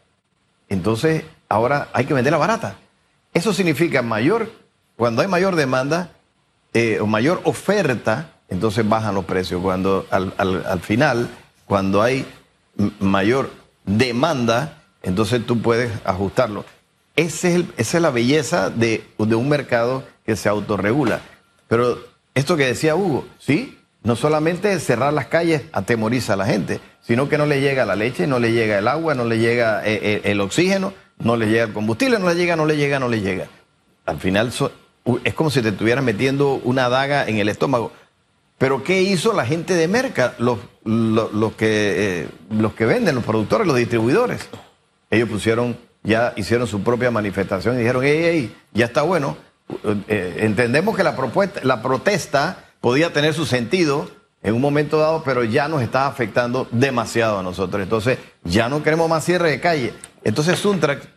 Entonces, 0.70 1.24
ahora 1.50 1.90
hay 1.94 2.06
que 2.06 2.14
venderla 2.14 2.38
barata. 2.38 2.76
Eso 3.34 3.54
significa 3.54 4.02
mayor, 4.02 4.52
cuando 4.96 5.22
hay 5.22 5.28
mayor 5.28 5.56
demanda 5.56 6.12
eh, 6.74 7.00
o 7.02 7.08
mayor 7.08 7.42
oferta, 7.46 8.32
entonces 8.50 8.88
bajan 8.88 9.16
los 9.16 9.26
precios. 9.26 9.62
Cuando 9.62 10.06
al, 10.12 10.34
al- 10.38 10.66
al 10.66 10.80
final, 10.82 11.30
cuando 11.66 12.02
hay 12.02 12.26
mayor 13.00 13.50
demanda, 13.86 14.84
entonces 15.02 15.46
tú 15.46 15.62
puedes 15.62 15.92
ajustarlo. 16.06 16.66
Es 17.16 17.44
esa 17.44 17.64
es 17.78 17.94
la 17.96 18.12
belleza 18.12 18.70
de, 18.70 19.04
de 19.18 19.36
un 19.36 19.50
mercado 19.50 20.04
que 20.26 20.36
se 20.36 20.48
autorregula. 20.48 21.22
Pero 21.68 22.00
esto 22.34 22.56
que 22.56 22.66
decía 22.68 22.96
Hugo, 22.96 23.26
sí, 23.40 23.79
no 24.03 24.15
solamente 24.15 24.79
cerrar 24.79 25.13
las 25.13 25.27
calles 25.27 25.63
atemoriza 25.74 26.34
a 26.34 26.38
la 26.38 26.46
gente, 26.46 26.79
sino 27.01 27.27
que 27.27 27.38
no 27.38 27.46
le 27.46 27.62
llega 27.62 27.86
la 27.86 27.96
leche, 27.96 28.27
no 28.27 28.39
le 28.39 28.51
llega 28.51 28.79
el 28.79 28.88
agua, 28.88 29.13
no 29.13 29.25
le 29.25 29.39
llega 29.39 29.86
eh, 29.86 30.00
eh, 30.01 30.22
el 30.25 30.41
oxígeno, 30.41 30.94
no 31.18 31.36
le 31.36 31.48
llega 31.48 31.65
el 31.65 31.74
combustible, 31.74 32.18
no 32.20 32.29
le 32.29 32.36
llega, 32.36 32.56
no 32.56 32.65
le 32.65 32.77
llega, 32.77 33.00
no 33.00 33.10
le 33.10 33.22
llega. 33.22 33.48
Al 34.06 34.20
final 34.20 34.51
es 35.24 35.34
como 35.34 35.50
si 35.50 35.62
te 35.62 35.70
estuvieras 35.70 36.03
metiendo 36.03 36.53
una 36.63 36.89
daga 36.89 37.27
en 37.27 37.38
el 37.38 37.50
estómago. 37.50 37.91
Pero 38.58 38.84
¿qué 38.84 39.01
hizo 39.01 39.34
la 39.34 39.46
gente 39.46 39.74
de 39.74 39.88
Merca? 39.88 40.34
Los, 40.38 40.60
los, 40.84 41.53
que, 41.53 42.27
los 42.50 42.74
que 42.74 42.86
venden, 42.86 43.15
los 43.15 43.24
productores, 43.24 43.65
los 43.65 43.77
distribuidores. 43.77 44.50
Ellos 45.10 45.29
pusieron, 45.29 45.77
ya 46.03 46.34
hicieron 46.36 46.68
su 46.68 46.82
propia 46.84 47.10
manifestación 47.10 47.75
y 47.75 47.79
dijeron, 47.79 48.01
hey, 48.03 48.20
hey, 48.22 48.56
ya 48.74 48.86
está 48.86 49.03
bueno. 49.03 49.38
entendemos 50.08 50.98
que 50.98 51.03
la, 51.03 51.15
propuesta, 51.15 51.62
la 51.63 51.82
protesta 51.82 52.69
podía 52.82 53.14
tener 53.14 53.34
su 53.34 53.46
sentido 53.46 54.10
en 54.42 54.54
un 54.54 54.62
momento 54.62 54.98
dado, 55.00 55.24
pero 55.24 55.44
ya 55.44 55.68
nos 55.68 55.82
está 55.82 56.08
afectando 56.08 56.68
demasiado 56.72 57.40
a 57.40 57.44
nosotros. 57.44 57.84
Entonces, 57.84 58.20
ya 58.44 58.70
no 58.70 58.84
queremos 58.84 59.10
más 59.10 59.26
cierre 59.26 59.52
de 59.52 59.60
calle. 59.60 59.94
Entonces, 60.24 60.60
Suntrack 60.60 61.08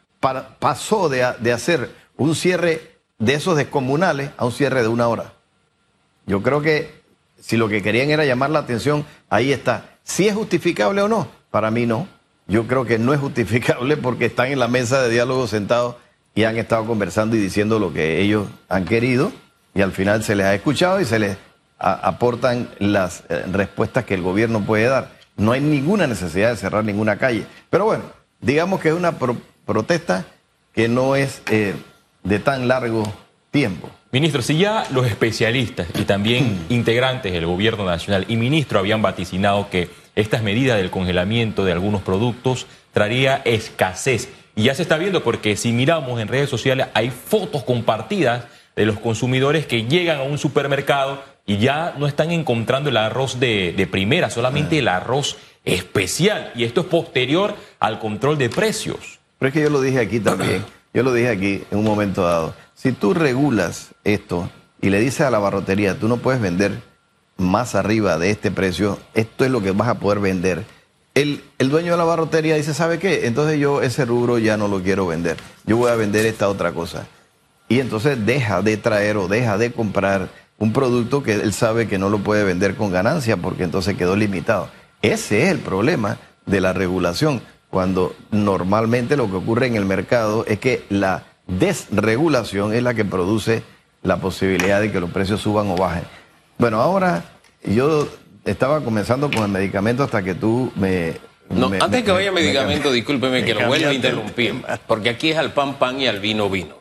pasó 0.59 1.09
de, 1.09 1.26
de 1.40 1.52
hacer 1.52 1.90
un 2.16 2.35
cierre 2.35 2.99
de 3.19 3.35
esos 3.35 3.57
descomunales 3.57 4.31
a 4.37 4.45
un 4.45 4.52
cierre 4.52 4.83
de 4.83 4.88
una 4.88 5.09
hora. 5.09 5.35
Yo 6.26 6.42
creo 6.42 6.62
que 6.62 7.02
si 7.40 7.57
lo 7.57 7.69
que 7.69 7.83
querían 7.83 8.11
era 8.11 8.25
llamar 8.25 8.50
la 8.50 8.61
atención, 8.61 9.04
ahí 9.28 9.52
está. 9.52 9.99
Si 10.04 10.28
es 10.28 10.35
justificable 10.35 11.02
o 11.02 11.09
no, 11.09 11.28
para 11.50 11.71
mí 11.71 11.87
no. 11.87 12.09
Yo 12.49 12.66
creo 12.66 12.85
que 12.85 12.99
no 12.99 13.14
es 13.14 13.21
justificable 13.21 13.97
porque 13.97 14.26
están 14.26 14.49
en 14.49 14.59
la 14.59 14.69
mesa 14.69 15.02
de 15.02 15.11
diálogo 15.11 15.47
sentados 15.47 15.97
y 16.35 16.45
han 16.45 16.57
estado 16.57 16.87
conversando 16.87 17.37
y 17.37 17.40
diciendo 17.40 17.78
lo 17.78 17.92
que 17.92 18.21
ellos 18.21 18.49
han 18.69 18.85
querido 18.85 19.33
y 19.75 19.83
al 19.83 19.92
final 19.92 20.23
se 20.23 20.35
les 20.35 20.47
ha 20.47 20.54
escuchado 20.54 21.00
y 21.00 21.04
se 21.04 21.19
les 21.19 21.37
aportan 21.82 22.68
las 22.78 23.24
eh, 23.28 23.44
respuestas 23.50 24.04
que 24.04 24.14
el 24.14 24.22
gobierno 24.22 24.60
puede 24.60 24.84
dar. 24.84 25.10
No 25.36 25.52
hay 25.52 25.60
ninguna 25.60 26.06
necesidad 26.06 26.50
de 26.50 26.56
cerrar 26.56 26.84
ninguna 26.84 27.18
calle. 27.18 27.46
Pero 27.70 27.84
bueno, 27.84 28.04
digamos 28.40 28.80
que 28.80 28.88
es 28.90 28.94
una 28.94 29.12
protesta 29.66 30.24
que 30.72 30.88
no 30.88 31.16
es 31.16 31.42
eh, 31.50 31.74
de 32.22 32.38
tan 32.38 32.68
largo 32.68 33.02
tiempo. 33.50 33.90
Ministro, 34.12 34.42
si 34.42 34.58
ya 34.58 34.86
los 34.90 35.06
especialistas 35.06 35.88
y 35.98 36.04
también 36.04 36.66
integrantes 36.68 37.32
del 37.32 37.46
gobierno 37.46 37.84
nacional 37.84 38.26
y 38.28 38.36
ministro 38.36 38.78
habían 38.78 39.02
vaticinado 39.02 39.68
que 39.70 39.90
estas 40.14 40.42
medidas 40.42 40.76
del 40.76 40.90
congelamiento 40.90 41.64
de 41.64 41.72
algunos 41.72 42.02
productos 42.02 42.66
traería 42.92 43.36
escasez, 43.44 44.28
y 44.54 44.64
ya 44.64 44.74
se 44.74 44.82
está 44.82 44.98
viendo 44.98 45.24
porque 45.24 45.56
si 45.56 45.72
miramos 45.72 46.20
en 46.20 46.28
redes 46.28 46.50
sociales 46.50 46.88
hay 46.92 47.10
fotos 47.10 47.64
compartidas 47.64 48.44
de 48.76 48.84
los 48.84 48.98
consumidores 48.98 49.66
que 49.66 49.84
llegan 49.84 50.20
a 50.20 50.24
un 50.24 50.38
supermercado 50.38 51.22
y 51.46 51.58
ya 51.58 51.94
no 51.99 52.06
están 52.06 52.30
encontrando 52.30 52.90
el 52.90 52.96
arroz 52.96 53.40
de, 53.40 53.88
primera, 53.90 54.30
solamente 54.30 54.78
el 54.78 54.88
arroz 54.88 55.37
especial. 55.64 56.52
Y 56.54 56.64
esto 56.64 56.82
es 56.82 56.87
posterior 56.87 57.54
al 57.80 57.99
control 57.99 58.38
de 58.38 58.49
precios. 58.49 59.18
Pero 59.38 59.49
es 59.49 59.54
que 59.54 59.62
yo 59.62 59.70
lo 59.70 59.80
dije 59.80 59.99
aquí 59.99 60.20
también, 60.20 60.64
yo 60.94 61.02
lo 61.02 61.12
dije 61.12 61.28
aquí 61.28 61.64
en 61.70 61.78
un 61.78 61.84
momento 61.84 62.22
dado. 62.22 62.54
Si 62.75 62.92
tú 62.92 63.14
regulas 63.14 63.90
esto 64.04 64.50
y 64.80 64.90
le 64.90 65.00
dices 65.00 65.22
a 65.22 65.30
la 65.30 65.38
barrotería, 65.38 65.99
tú 65.99 66.08
no 66.08 66.18
puedes 66.18 66.40
vender 66.40 66.80
más 67.37 67.75
arriba 67.75 68.18
de 68.18 68.30
este 68.30 68.50
precio, 68.50 68.99
esto 69.14 69.44
es 69.44 69.50
lo 69.50 69.62
que 69.62 69.72
vas 69.72 69.88
a 69.88 69.99
poder 69.99 70.20
vender. 70.20 70.64
El, 71.14 71.44
el, 71.58 71.68
dueño 71.68 71.92
de 71.92 71.99
la 71.99 72.04
barrotería 72.04 72.56
dice, 72.56 72.72
¿sabe 72.72 72.99
qué? 72.99 73.26
Entonces 73.26 73.58
yo 73.58 73.82
ese 73.82 74.04
rubro 74.04 74.38
ya 74.38 74.56
no 74.56 74.68
lo 74.68 74.82
quiero 74.82 75.06
vender. 75.06 75.37
Yo 75.66 75.76
voy 75.76 75.90
a 75.90 75.94
vender 75.94 76.25
esta 76.25 76.49
otra 76.49 76.72
cosa. 76.72 77.06
Y 77.68 77.80
entonces 77.80 78.25
deja 78.25 78.62
de 78.62 78.76
traer 78.76 79.16
o 79.16 79.28
deja 79.28 79.58
de 79.58 79.72
comprar 79.72 80.28
un 80.62 80.73
producto 80.73 81.25
que 81.25 81.33
él 81.33 81.52
sabe 81.52 81.88
que 81.88 81.99
no 81.99 82.09
lo 82.09 82.19
puede 82.19 82.45
vender 82.45 82.76
con 82.76 82.92
ganancia 82.92 83.37
porque 83.37 83.64
entonces 83.64 83.97
quedó 83.97 84.14
limitado. 84.14 84.69
Ese 85.02 85.42
es 85.42 85.49
el 85.49 85.59
problema 85.59 86.19
de 86.47 86.61
la 86.61 86.73
regulación, 86.73 87.42
cuando 87.69 88.14
normalmente 88.31 89.16
lo 89.16 89.28
que 89.28 89.38
ocurre 89.38 89.66
en 89.66 89.75
el 89.75 89.85
mercado 89.85 90.45
es 90.47 90.61
que 90.61 90.85
la 90.88 91.25
desregulación 91.49 92.73
es 92.75 92.81
la 92.85 92.95
que 92.95 93.04
produce 93.04 93.64
la 94.04 94.19
posibilidad 94.19 94.81
de 94.81 94.92
que 94.92 95.00
los 95.00 95.11
precios 95.11 95.40
suban 95.40 95.69
o 95.69 95.75
bajen. 95.75 96.04
Bueno, 96.59 96.81
ahora 96.81 97.25
yo 97.64 98.07
estaba 98.45 98.85
comenzando 98.85 99.33
con 99.33 99.42
el 99.42 99.49
medicamento 99.49 100.04
hasta 100.04 100.23
que 100.23 100.37
tú 100.37 100.71
me... 100.76 101.14
No, 101.50 101.73
antes 101.81 102.04
que 102.04 102.12
vaya 102.12 102.28
a 102.28 102.33
medicamento, 102.33 102.92
discúlpeme 102.92 103.45
que 103.45 103.54
lo 103.54 103.66
vuelva 103.66 103.90
a 103.90 103.95
interrumpir, 103.95 104.62
porque 104.87 105.09
aquí 105.09 105.31
es 105.31 105.38
al 105.38 105.52
pan 105.54 105.75
pan 105.81 106.00
y 106.00 106.07
al 106.07 106.21
vino 106.21 106.49
vino. 106.49 106.76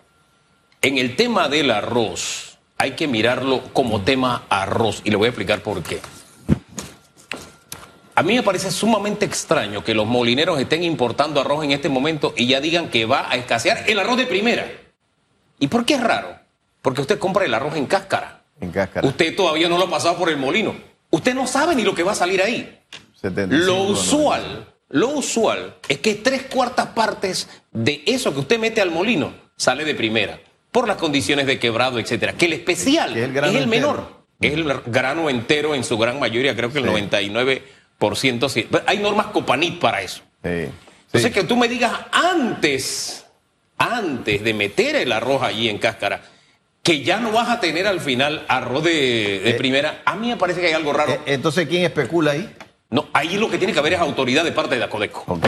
En 0.84 1.00
el 1.00 1.16
tema 1.16 1.50
del 1.50 1.72
arroz, 1.72 2.51
hay 2.82 2.94
que 2.94 3.08
mirarlo 3.08 3.62
como 3.74 4.02
tema 4.02 4.46
arroz 4.50 5.02
y 5.04 5.12
le 5.12 5.16
voy 5.16 5.28
a 5.28 5.30
explicar 5.30 5.62
por 5.62 5.84
qué. 5.84 6.02
A 8.16 8.24
mí 8.24 8.34
me 8.34 8.42
parece 8.42 8.72
sumamente 8.72 9.24
extraño 9.24 9.84
que 9.84 9.94
los 9.94 10.08
molineros 10.08 10.60
estén 10.60 10.84
importando 10.84 11.40
arroz 11.40 11.64
en 11.64 11.74
este 11.74 11.90
momento 11.90 12.34
y 12.36 12.48
ya 12.48 12.60
digan 12.60 12.90
que 12.90 13.06
va 13.06 13.32
a 13.32 13.36
escasear 13.36 13.84
el 13.88 14.00
arroz 14.00 14.18
de 14.18 14.26
primera. 14.26 14.66
¿Y 15.60 15.68
por 15.68 15.86
qué 15.86 15.94
es 15.94 16.02
raro? 16.02 16.40
Porque 16.82 17.02
usted 17.02 17.20
compra 17.20 17.46
el 17.46 17.54
arroz 17.54 17.76
en 17.76 17.86
cáscara. 17.86 18.42
En 18.60 18.72
cáscara. 18.72 19.08
Usted 19.08 19.36
todavía 19.36 19.70
no 19.70 19.78
lo 19.78 19.86
ha 19.86 19.90
pasado 19.92 20.18
por 20.18 20.30
el 20.30 20.38
molino. 20.38 20.74
Usted 21.12 21.36
no 21.36 21.46
sabe 21.46 21.76
ni 21.76 21.84
lo 21.84 21.94
que 21.94 22.02
va 22.02 22.14
a 22.14 22.16
salir 22.16 22.42
ahí. 22.42 22.80
lo 23.22 23.84
usual, 23.84 24.74
lo 24.90 25.10
usual 25.10 25.76
es 25.88 26.00
que 26.00 26.16
tres 26.16 26.48
cuartas 26.52 26.88
partes 26.88 27.48
de 27.72 28.02
eso 28.08 28.34
que 28.34 28.40
usted 28.40 28.58
mete 28.58 28.82
al 28.82 28.90
molino 28.90 29.36
sale 29.56 29.86
de 29.86 29.94
primera 29.94 30.40
por 30.72 30.88
las 30.88 30.98
condiciones 30.98 31.46
de 31.46 31.60
quebrado, 31.60 32.00
etcétera. 32.00 32.34
Que 32.34 32.46
el 32.46 32.54
especial 32.54 33.16
es 33.16 33.24
el, 33.56 33.68
menor, 33.68 34.24
es 34.40 34.54
el 34.54 34.66
grano 34.86 35.30
entero 35.30 35.76
en 35.76 35.84
su 35.84 35.98
gran 35.98 36.20
mayoría, 36.20 36.56
creo 36.56 36.72
que 36.72 36.80
el 36.80 36.86
99%. 36.86 38.50
Sí. 38.50 38.68
Hay 38.88 39.00
normas 39.00 39.28
Copanit 39.28 39.80
para 39.80 40.02
eso. 40.02 40.24
Entonces, 40.44 41.32
que 41.32 41.44
tú 41.44 41.58
me 41.58 41.68
digas 41.68 41.92
antes, 42.12 43.26
antes 43.78 44.44
de 44.44 44.54
meter 44.54 44.96
el 44.96 45.12
arroz 45.12 45.44
allí 45.44 45.70
en 45.70 45.78
cáscara, 45.78 46.22
que 46.82 47.04
ya 47.04 47.20
no 47.20 47.32
vas 47.32 47.50
a 47.50 47.60
tener 47.60 47.86
al 47.86 48.00
final 48.00 48.46
arroz 48.48 48.84
de, 48.84 49.50
eh, 49.50 49.54
primera, 49.54 50.02
a 50.06 50.16
mí 50.16 50.30
me 50.30 50.38
parece 50.38 50.62
que 50.62 50.68
hay 50.68 50.74
algo 50.74 50.94
raro. 50.94 51.12
Eh, 51.12 51.20
entonces, 51.28 51.68
¿quién 51.68 51.84
especula 51.84 52.32
ahí? 52.32 52.50
No, 52.90 53.08
ahí 53.14 53.38
lo 53.38 53.50
que 53.50 53.58
tiene 53.58 53.74
que 53.74 53.80
haber 53.80 53.94
es 53.94 54.00
autoridad 54.00 54.44
de 54.44 54.52
parte 54.52 54.76
de 54.76 54.82
la 54.82 54.90
Codeco. 54.90 55.24
Ok. 55.28 55.48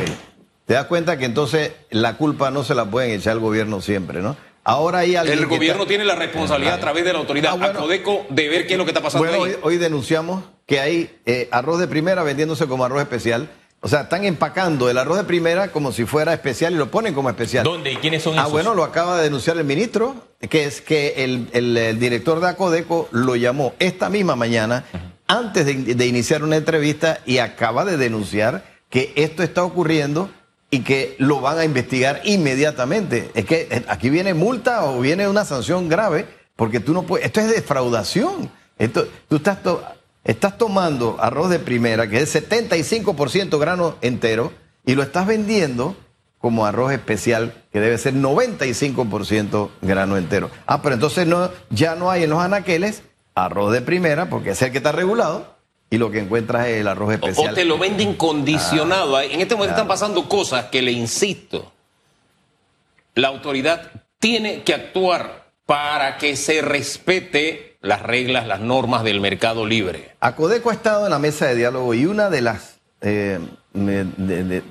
Te 0.66 0.76
das 0.76 0.86
cuenta 0.86 1.18
que 1.18 1.26
entonces 1.26 1.72
la 1.90 2.16
culpa 2.18 2.52
no 2.52 2.64
se 2.64 2.76
la 2.76 2.86
pueden 2.86 3.12
echar 3.12 3.34
al 3.34 3.40
gobierno 3.40 3.82
siempre, 3.82 4.22
¿no? 4.22 4.38
Ahora 4.64 5.00
hay 5.00 5.16
alguien 5.16 5.40
El 5.40 5.48
gobierno 5.48 5.86
tiene 5.86 6.06
la 6.06 6.16
responsabilidad 6.16 6.76
a 6.76 6.80
través 6.80 7.04
de 7.04 7.12
la 7.12 7.20
autoridad 7.20 7.58
ah, 7.62 7.74
Codeco 7.74 8.26
de 8.30 8.48
ver 8.48 8.66
qué 8.66 8.74
es 8.74 8.78
lo 8.78 8.86
que 8.86 8.92
está 8.92 9.02
pasando 9.02 9.28
bueno, 9.28 9.58
Hoy, 9.62 9.78
denunciamos 9.78 10.44
que 10.66 10.80
hay 10.80 11.20
eh, 11.26 11.50
arroz 11.52 11.80
de 11.80 11.88
primera 11.88 12.24
vendiéndose 12.24 12.68
como 12.68 12.86
arroz 12.86 13.02
especial. 13.02 13.50
O 13.82 13.90
sea, 13.90 14.04
están 14.04 14.24
empacando 14.24 14.90
el 14.90 14.98
arroz 14.98 15.18
de 15.18 15.26
primera 15.26 15.74
como 15.74 15.92
si 15.92 16.06
fuera 16.06 16.34
especial 16.34 16.74
y 16.74 16.78
lo 16.78 16.90
ponen 16.90 17.14
como 17.14 17.30
especial. 17.30 17.66
¿Dónde 17.66 17.92
y 17.92 17.98
quiénes 17.98 18.24
son 18.24 18.36
ah, 18.36 18.44
esos? 18.44 18.50
Ah, 18.50 18.52
bueno, 18.52 18.74
lo 18.74 18.86
acaba 18.86 19.18
de 19.18 19.24
denunciar 19.24 19.58
el 19.58 19.66
ministro, 19.66 20.16
que 20.50 20.64
es 20.64 20.80
que 20.80 21.26
el, 21.26 22.00
director 22.00 22.40
de 22.40 22.48
Acodeco 22.48 23.10
lo 23.12 23.36
llamó 23.36 23.74
esta 23.80 24.10
misma 24.10 24.38
mañana, 24.38 24.86
antes 25.28 25.66
de 25.66 26.06
iniciar 26.08 26.44
una 26.44 26.56
entrevista, 26.56 27.20
y 27.26 27.40
acaba 27.40 27.84
de 27.84 27.98
denunciar 27.98 28.64
que 28.90 29.12
esto 29.18 29.44
está 29.44 29.66
ocurriendo 29.66 30.30
y 30.74 30.80
que 30.80 31.16
lo 31.20 31.40
van 31.40 31.60
a 31.60 31.66
investigar 31.66 32.22
inmediatamente. 32.24 33.30
Es 33.36 33.46
que 33.46 33.68
eh, 33.70 33.86
aquí 33.90 34.10
viene 34.10 34.34
multa 34.34 34.86
o 34.86 35.02
viene 35.02 35.28
una 35.28 35.46
sanción 35.46 35.88
grave, 35.88 36.26
porque 36.56 36.80
tú 36.80 36.96
no 36.96 37.04
puedes, 37.04 37.28
esto 37.28 37.42
es 37.42 37.50
defraudación. 37.54 38.50
Esto, 38.80 39.08
tú 39.30 39.36
estás, 39.36 39.60
estás 40.24 40.58
tomando 40.58 41.18
arroz 41.20 41.52
de 41.52 41.60
primera, 41.60 42.10
que 42.10 42.22
es 42.22 42.36
75% 42.36 43.60
grano 43.60 43.98
entero, 44.02 44.52
y 44.84 44.96
lo 44.96 45.04
estás 45.04 45.28
vendiendo 45.28 45.96
como 46.40 46.66
arroz 46.66 46.92
especial, 46.92 47.54
que 47.72 47.80
debe 47.80 48.00
ser 48.00 48.16
95% 48.16 49.70
grano 49.84 50.18
entero. 50.18 50.50
Ah, 50.66 50.82
pero 50.82 50.96
entonces 50.96 51.28
no, 51.28 51.52
ya 51.70 51.94
no 51.94 52.10
hay 52.10 52.24
en 52.24 52.32
los 52.32 52.40
anaqueles 52.40 53.04
arroz 53.36 53.72
de 53.74 53.82
primera, 53.82 54.28
porque 54.28 54.50
es 54.50 54.62
el 54.64 54.72
que 54.72 54.80
está 54.80 54.92
regulado, 54.92 55.53
y 55.94 56.00
lo 56.00 56.10
que 56.10 56.18
encuentras 56.18 56.70
es 56.70 56.82
el 56.82 56.88
arroz 56.88 57.14
especial. 57.14 57.52
O 57.52 57.54
te 57.54 57.66
lo 57.66 57.78
venden 57.78 58.16
condicionado. 58.16 59.22
en 59.22 59.40
este 59.40 59.54
momento 59.54 59.76
están 59.76 59.88
pasando 59.88 60.28
cosas 60.28 60.66
que 60.72 60.82
le 60.82 60.92
insisto. 60.92 61.72
La 63.14 63.28
autoridad 63.28 63.92
tiene 64.18 64.64
que 64.64 64.74
actuar 64.74 65.52
para 65.68 66.18
que 66.18 66.36
se 66.36 66.64
respete 66.64 67.78
las 67.82 68.02
reglas, 68.02 68.48
las 68.48 68.60
normas 68.60 69.04
del 69.04 69.22
mercado 69.22 69.68
libre. 69.68 70.16
Acodeco 70.20 70.72
ha 70.72 70.74
estado 70.74 71.06
en 71.06 71.12
la 71.12 71.20
mesa 71.20 71.46
de 71.46 71.58
diálogo 71.58 71.94
y 71.94 72.08
una 72.08 72.32
de 72.32 72.42
las, 72.42 72.80
eh, 73.02 73.40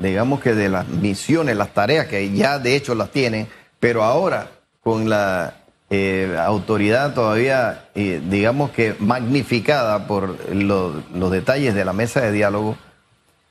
digamos 0.01 0.41
que 0.41 0.55
de 0.55 0.71
las 0.71 0.89
misiones, 0.89 1.57
las 1.57 1.73
tareas 1.73 2.09
que 2.09 2.33
ya 2.33 2.59
de 2.59 2.75
hecho 2.75 2.97
las 2.97 3.13
tienen, 3.13 3.47
pero 3.79 4.03
ahora 4.03 4.51
con 4.81 5.09
la 5.09 5.55
eh, 5.95 6.37
autoridad 6.39 7.13
todavía, 7.13 7.89
eh, 7.95 8.23
digamos 8.25 8.71
que 8.71 8.97
magnificada 8.99 10.07
por 10.07 10.39
los 10.55 11.31
detalles 11.31 11.75
de 11.75 11.85
la 11.85 11.93
mesa 11.93 12.23
de 12.23 12.33
diálogo, 12.33 12.79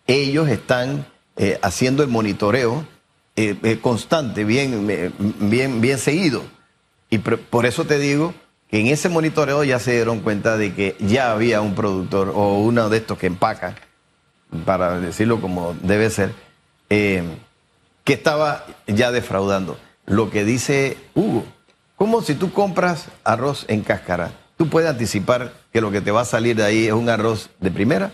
ellos 0.08 0.50
están 0.50 1.06
eh, 1.38 1.60
haciendo 1.62 2.02
el 2.04 2.10
monitoreo 2.10 2.86
constante, 3.82 4.44
bien, 4.44 5.16
bien, 5.40 5.82
bien 5.82 5.98
seguido. 5.98 6.44
Y 7.10 7.20
por 7.20 7.66
eso 7.66 7.86
te 7.86 7.98
digo 7.98 8.34
que 8.72 8.80
en 8.80 8.88
ese 8.88 9.10
monitoreo 9.10 9.64
ya 9.64 9.80
se 9.80 9.92
dieron 9.92 10.22
cuenta 10.22 10.58
de 10.58 10.74
que 10.74 10.96
ya 11.00 11.32
había 11.32 11.62
un 11.62 11.76
productor 11.76 12.32
o 12.34 12.60
uno 12.60 12.90
de 12.90 12.98
estos 12.98 13.18
que 13.18 13.28
empaca 13.28 13.76
para 14.66 15.00
decirlo 15.00 15.42
como 15.42 15.76
debe 15.82 16.10
ser, 16.10 16.34
eh, 16.90 17.24
que 18.04 18.14
estaba 18.14 18.66
ya 18.88 19.12
defraudando. 19.12 19.78
Lo 20.06 20.30
que 20.30 20.46
dice 20.46 20.98
Hugo, 21.14 21.46
como 22.02 22.24
si 22.24 22.34
tú 22.34 22.52
compras 22.52 23.10
arroz 23.24 23.64
en 23.68 23.82
cáscara, 23.82 24.32
tú 24.58 24.68
puedes 24.68 24.90
anticipar 24.90 25.54
que 25.72 25.82
lo 25.82 25.92
que 25.92 26.02
te 26.02 26.10
va 26.10 26.22
a 26.22 26.26
salir 26.26 26.56
de 26.56 26.64
ahí 26.64 26.88
es 26.88 26.94
un 26.94 27.08
arroz 27.10 27.52
de 27.60 27.70
primera 27.70 28.12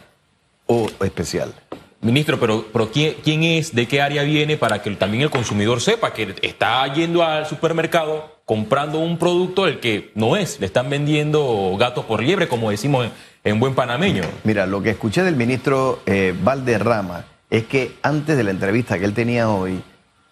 o 0.65 0.89
especial. 1.05 1.53
Ministro, 2.01 2.37
pero, 2.37 2.65
pero 2.73 2.91
¿quién, 2.91 3.15
¿quién 3.23 3.43
es, 3.43 3.73
de 3.73 3.87
qué 3.87 4.01
área 4.01 4.23
viene 4.23 4.57
para 4.57 4.81
que 4.81 4.91
también 4.97 5.23
el 5.23 5.29
consumidor 5.29 5.79
sepa 5.79 6.11
que 6.11 6.35
está 6.41 6.85
yendo 6.93 7.23
al 7.23 7.45
supermercado 7.45 8.41
comprando 8.43 8.99
un 8.99 9.17
producto 9.17 9.65
el 9.67 9.79
que 9.79 10.11
no 10.15 10.35
es, 10.35 10.59
le 10.59 10.65
están 10.65 10.89
vendiendo 10.89 11.73
gato 11.79 12.05
por 12.05 12.21
liebre, 12.21 12.49
como 12.49 12.69
decimos 12.71 13.05
en, 13.05 13.13
en 13.45 13.57
buen 13.57 13.73
panameño? 13.73 14.23
Mira, 14.43 14.65
lo 14.65 14.83
que 14.83 14.89
escuché 14.89 15.23
del 15.23 15.37
ministro 15.37 16.01
eh, 16.05 16.35
Valderrama 16.43 17.23
es 17.49 17.63
que 17.67 17.93
antes 18.01 18.35
de 18.35 18.43
la 18.43 18.51
entrevista 18.51 18.99
que 18.99 19.05
él 19.05 19.13
tenía 19.13 19.47
hoy, 19.47 19.81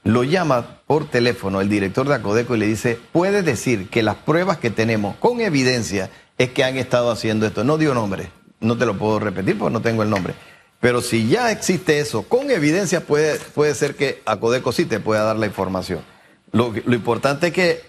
lo 0.06 0.24
llama 0.24 0.82
por 0.86 1.10
teléfono 1.10 1.60
el 1.62 1.68
director 1.68 2.08
de 2.08 2.14
Acodeco 2.14 2.56
y 2.56 2.60
le 2.60 2.68
dice, 2.68 2.98
puede 3.12 3.42
decir 3.42 3.90
que 3.90 4.04
las 4.04 4.16
pruebas 4.16 4.60
que 4.60 4.70
tenemos 4.70 5.16
con 5.18 5.42
evidencia 5.42 6.12
es 6.38 6.52
que 6.52 6.64
han 6.64 6.78
estado 6.78 7.10
haciendo 7.10 7.48
esto. 7.48 7.64
No 7.64 7.80
dio 7.80 7.96
nombre, 7.96 8.30
no 8.60 8.78
te 8.78 8.86
lo 8.86 8.98
puedo 8.98 9.20
repetir 9.20 9.58
porque 9.58 9.74
no 9.74 9.82
tengo 9.82 10.04
el 10.04 10.12
nombre. 10.12 10.36
Pero 10.80 11.02
si 11.02 11.28
ya 11.28 11.52
existe 11.52 12.00
eso, 12.00 12.22
con 12.22 12.52
evidencia 12.52 13.02
puede, 13.02 13.40
puede 13.56 13.74
ser 13.74 13.96
que 13.96 14.22
Acodeco 14.26 14.72
sí 14.72 14.86
te 14.86 15.00
pueda 15.00 15.24
dar 15.24 15.38
la 15.38 15.48
información. 15.48 16.02
Lo, 16.52 16.72
importante 16.76 17.48
es 17.48 17.54
que 17.54 17.82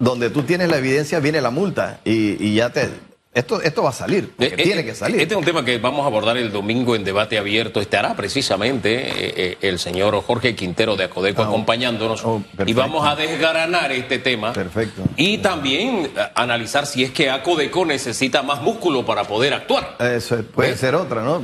donde 0.00 0.28
tú 0.28 0.42
tienes 0.42 0.68
la 0.70 0.78
evidencia 0.78 1.20
viene 1.20 1.40
la 1.40 1.50
multa 1.50 2.00
y 2.04 2.52
ya 2.52 2.70
te, 2.70 2.88
esto, 3.32 3.62
esto 3.62 3.82
va 3.84 3.90
a 3.90 3.92
salir, 3.92 4.32
porque 4.36 4.54
Eh, 4.54 4.64
tiene 4.64 4.80
eh, 4.80 4.84
que 4.86 4.94
salir. 4.94 5.20
Este 5.20 5.34
es 5.34 5.38
un 5.38 5.44
tema 5.44 5.64
que 5.64 5.78
vamos 5.78 6.02
a 6.02 6.06
abordar 6.06 6.36
el 6.36 6.50
domingo 6.50 6.96
en 6.96 7.04
debate 7.04 7.38
abierto. 7.38 7.80
Estará 7.80 8.14
precisamente 8.16 8.90
eh, 9.08 9.34
eh, 9.36 9.58
el 9.60 9.78
señor 9.78 10.20
Jorge 10.22 10.56
Quintero 10.56 10.96
de 10.96 11.04
Acodeco 11.04 11.42
Ah, 11.42 11.46
oh. 11.46 11.48
acompañándonos. 11.48 12.24
Oh, 12.24 12.42
y 12.66 12.72
vamos 12.72 13.06
a 13.06 13.14
desgranar 13.14 13.92
este 13.92 14.18
tema. 14.18 14.52
Perfecto. 14.52 15.02
Y 15.16 15.38
también 15.38 16.06
eh, 16.16 16.20
analizar 16.34 16.86
si 16.86 17.04
es 17.04 17.12
que 17.12 17.30
Acodeco 17.30 17.84
necesita 17.84 18.42
más 18.42 18.62
músculo 18.62 19.06
para 19.06 19.24
poder 19.24 19.54
actuar. 19.54 19.96
Eso 20.00 20.36
es- 20.36 20.44
puede 20.44 20.76
ser 20.76 20.96
otra, 20.96 21.22
¿no? 21.22 21.40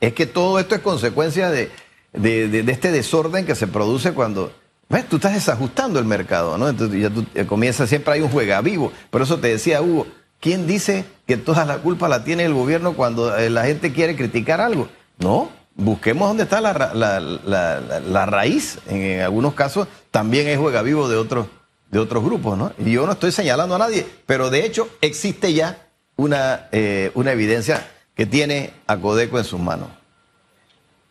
Es 0.00 0.12
que 0.12 0.26
todo 0.26 0.60
esto 0.60 0.76
es 0.76 0.80
consecuencia 0.80 1.50
de, 1.50 1.70
de- 2.12 2.46
de- 2.48 2.62
de 2.62 2.72
este 2.72 2.92
desorden 2.92 3.46
que 3.46 3.56
se 3.56 3.66
produce 3.66 4.12
cuando, 4.12 4.52
¿ves? 4.88 5.08
Tú 5.08 5.16
estás 5.16 5.34
desajustando 5.34 5.98
el 5.98 6.04
mercado, 6.04 6.56
¿no? 6.56 6.68
Entonces 6.68 7.00
ya 7.02 7.10
tú 7.10 7.24
eh, 7.34 7.46
comienzas, 7.46 7.88
siempre 7.88 8.14
hay 8.14 8.20
un 8.20 8.28
juega 8.28 8.60
vivo. 8.60 8.92
Por 9.10 9.22
eso 9.22 9.38
te 9.40 9.48
decía, 9.48 9.82
Hugo, 9.82 10.06
¿quién 10.44 10.66
dice 10.66 11.06
que 11.26 11.38
toda 11.38 11.64
la 11.64 11.78
culpa 11.78 12.06
la 12.06 12.22
tiene 12.22 12.44
el 12.44 12.52
gobierno 12.52 12.92
cuando 12.92 13.34
eh, 13.34 13.48
la 13.48 13.64
gente 13.64 13.94
quiere 13.94 14.14
criticar 14.14 14.60
algo? 14.60 14.90
No, 15.16 15.48
busquemos 15.74 16.28
dónde 16.28 16.42
está 16.42 16.60
la, 16.60 16.74
la- 16.92 17.18
la- 17.18 17.80
la- 17.80 18.26
raíz. 18.26 18.78
En, 18.86 19.22
algunos 19.22 19.54
casos 19.54 19.88
también 20.10 20.46
hay 20.46 20.56
juega 20.56 20.82
vivo 20.82 21.08
de 21.08 21.16
otros, 21.16 21.46
de 21.90 21.98
otros 21.98 22.22
grupos, 22.22 22.58
¿no? 22.58 22.72
Y 22.78 22.92
yo 22.92 23.06
no 23.06 23.12
estoy 23.12 23.32
señalando 23.32 23.74
a 23.74 23.78
nadie, 23.78 24.06
pero 24.26 24.50
de 24.50 24.66
hecho 24.66 24.86
existe 25.00 25.54
ya 25.54 25.78
una, 26.16 26.68
eh, 26.72 27.10
una 27.14 27.32
evidencia 27.32 27.90
que 28.14 28.26
tiene 28.26 28.74
a 28.86 28.98
Codeco 28.98 29.38
en 29.38 29.44
sus 29.44 29.58
manos. 29.60 29.88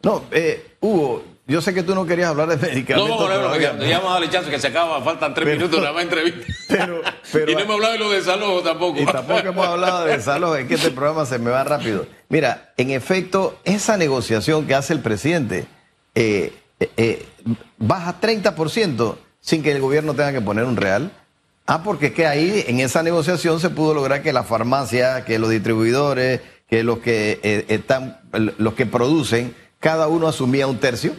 No, 0.04 0.26
eh, 0.30 0.76
Hugo, 0.80 1.24
yo 1.46 1.62
sé 1.62 1.74
que 1.74 1.84
tú 1.84 1.94
no 1.94 2.06
querías 2.06 2.30
hablar 2.30 2.48
de 2.50 2.56
medicamentos. 2.58 3.20
no, 3.20 3.28
no, 3.28 3.50
no, 3.50 3.58
ya, 3.60 3.74
vamos 3.98 4.12
a 4.12 4.14
darle 4.14 4.30
chance 4.30 4.50
que 4.50 4.60
se 4.60 4.68
acaba, 4.68 5.02
faltan 5.04 5.34
tres 5.34 5.46
Pero- 5.46 5.58
minutos 5.58 5.80
nada 5.82 5.94
más 5.94 6.04
entrevista. 6.04 6.46
pero- 6.70 7.02
pero- 7.32 7.52
y 7.52 7.56
no 7.56 7.62
hemos 7.62 7.76
hablado 7.76 7.94
de 7.94 8.00
lo 8.00 8.12
de 8.12 8.22
salud 8.22 8.62
tampoco. 8.64 9.00
Y 9.02 9.06
tampoco 9.06 9.40
hemos 9.48 9.68
hablado 9.68 10.06
de 10.06 10.22
salud, 10.22 10.56
es 10.58 10.68
que 10.68 10.76
este 10.76 10.92
programa 10.92 11.26
se 11.26 11.40
me 11.40 11.50
va 11.52 11.64
rápido. 11.64 12.06
Mira, 12.30 12.74
en 12.78 12.92
efecto, 12.92 13.60
esa 13.66 13.98
negociación 13.98 14.66
que 14.68 14.74
hace 14.76 14.94
el 14.94 15.00
presidente 15.00 15.66
eh, 16.16 16.54
eh, 16.80 16.90
eh, 16.98 17.26
baja 17.78 18.20
30% 18.22 19.16
sin 19.42 19.62
que 19.64 19.72
el 19.72 19.82
gobierno 19.82 20.14
tenga 20.14 20.32
que 20.32 20.42
poner 20.42 20.64
un 20.66 20.78
real. 20.78 21.12
Ah, 21.66 21.82
porque 21.84 22.08
es 22.08 22.14
que 22.14 22.26
ahí 22.28 22.64
en 22.68 22.80
esa 22.80 23.04
negociación 23.04 23.60
se 23.60 23.70
pudo 23.70 23.94
lograr 23.94 24.22
que 24.22 24.34
las 24.34 24.46
farmacias, 24.48 25.24
que 25.24 25.40
los 25.40 25.50
distribuidores, 25.50 26.42
que 26.70 26.84
los 26.84 27.00
que 27.00 27.40
eh, 27.44 27.66
están, 27.70 28.20
los 28.58 28.74
que 28.74 28.86
producen, 28.86 29.56
cada 29.80 30.08
uno 30.08 30.28
asumía 30.28 30.68
un 30.68 30.80
tercio 30.80 31.14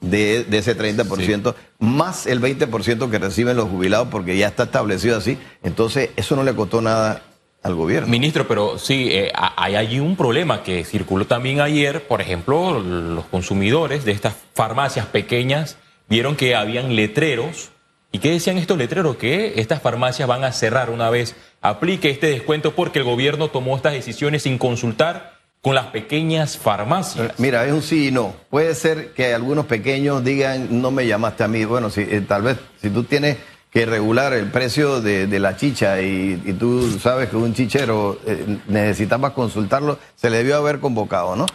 de, 0.00 0.44
de 0.44 0.58
ese 0.58 0.76
30%, 0.76 1.54
más 1.78 2.26
el 2.26 2.40
20% 2.40 3.10
que 3.10 3.18
reciben 3.18 3.56
los 3.56 3.68
jubilados, 3.68 4.08
porque 4.10 4.36
ya 4.36 4.48
está 4.48 4.64
establecido 4.64 5.16
así. 5.18 5.38
Entonces, 5.62 6.10
eso 6.16 6.36
no 6.36 6.42
le 6.44 6.54
costó 6.54 6.80
nada 6.80 7.22
al 7.62 7.74
gobierno. 7.74 8.08
Ministro, 8.08 8.48
pero 8.48 8.78
sí, 8.78 9.08
eh, 9.10 9.30
ha- 9.34 9.52
hay 9.62 9.76
allí 9.76 10.00
un 10.00 10.16
problema 10.16 10.62
que 10.62 10.84
circuló 10.84 11.26
también 11.26 11.60
ayer. 11.60 12.06
Por 12.08 12.22
ejemplo, 12.22 12.80
los 12.80 13.26
consumidores 13.26 14.04
de 14.06 14.12
estas 14.12 14.34
farmacias 14.54 15.04
pequeñas 15.06 15.76
vieron 16.08 16.36
que 16.36 16.54
habían 16.56 16.96
letreros. 16.96 17.70
¿Y 18.12 18.18
qué 18.18 18.30
decían 18.30 18.56
estos 18.58 18.78
letreros? 18.78 19.16
Que 19.16 19.60
estas 19.60 19.82
farmacias 19.82 20.26
van 20.26 20.42
a 20.44 20.52
cerrar 20.52 20.90
una 20.90 21.10
vez 21.10 21.36
aplique 21.60 22.08
este 22.10 22.28
descuento 22.28 22.74
porque 22.74 22.98
el 23.00 23.04
gobierno 23.04 23.48
tomó 23.48 23.76
estas 23.76 23.92
decisiones 23.92 24.42
sin 24.44 24.56
consultar 24.56 25.38
con 25.62 25.74
las 25.74 25.86
pequeñas 25.86 26.56
farmacias. 26.56 27.38
Mira, 27.38 27.66
es 27.66 27.72
un 27.72 27.82
sí 27.82 28.08
y 28.08 28.10
no. 28.10 28.34
Puede 28.48 28.74
ser 28.74 29.12
que 29.12 29.34
algunos 29.34 29.66
pequeños 29.66 30.24
digan, 30.24 30.80
no 30.80 30.90
me 30.90 31.06
llamaste 31.06 31.44
a 31.44 31.48
mí. 31.48 31.64
Bueno, 31.64 31.90
si, 31.90 32.00
eh, 32.00 32.24
tal 32.26 32.42
vez 32.42 32.58
si 32.80 32.88
tú 32.88 33.04
tienes 33.04 33.36
que 33.70 33.86
regular 33.86 34.32
el 34.32 34.50
precio 34.50 35.00
de, 35.00 35.26
la 35.38 35.56
chicha 35.56 36.00
y, 36.00 36.56
tú 36.58 36.98
sabes 36.98 37.28
que 37.28 37.36
un 37.36 37.54
chichero 37.54 38.18
eh, 38.26 38.58
necesitabas 38.66 39.32
consultarlo, 39.32 39.98
se 40.16 40.28
le 40.28 40.38
debió 40.38 40.56
haber 40.56 40.80
convocado, 40.80 41.36
¿no? 41.36 41.46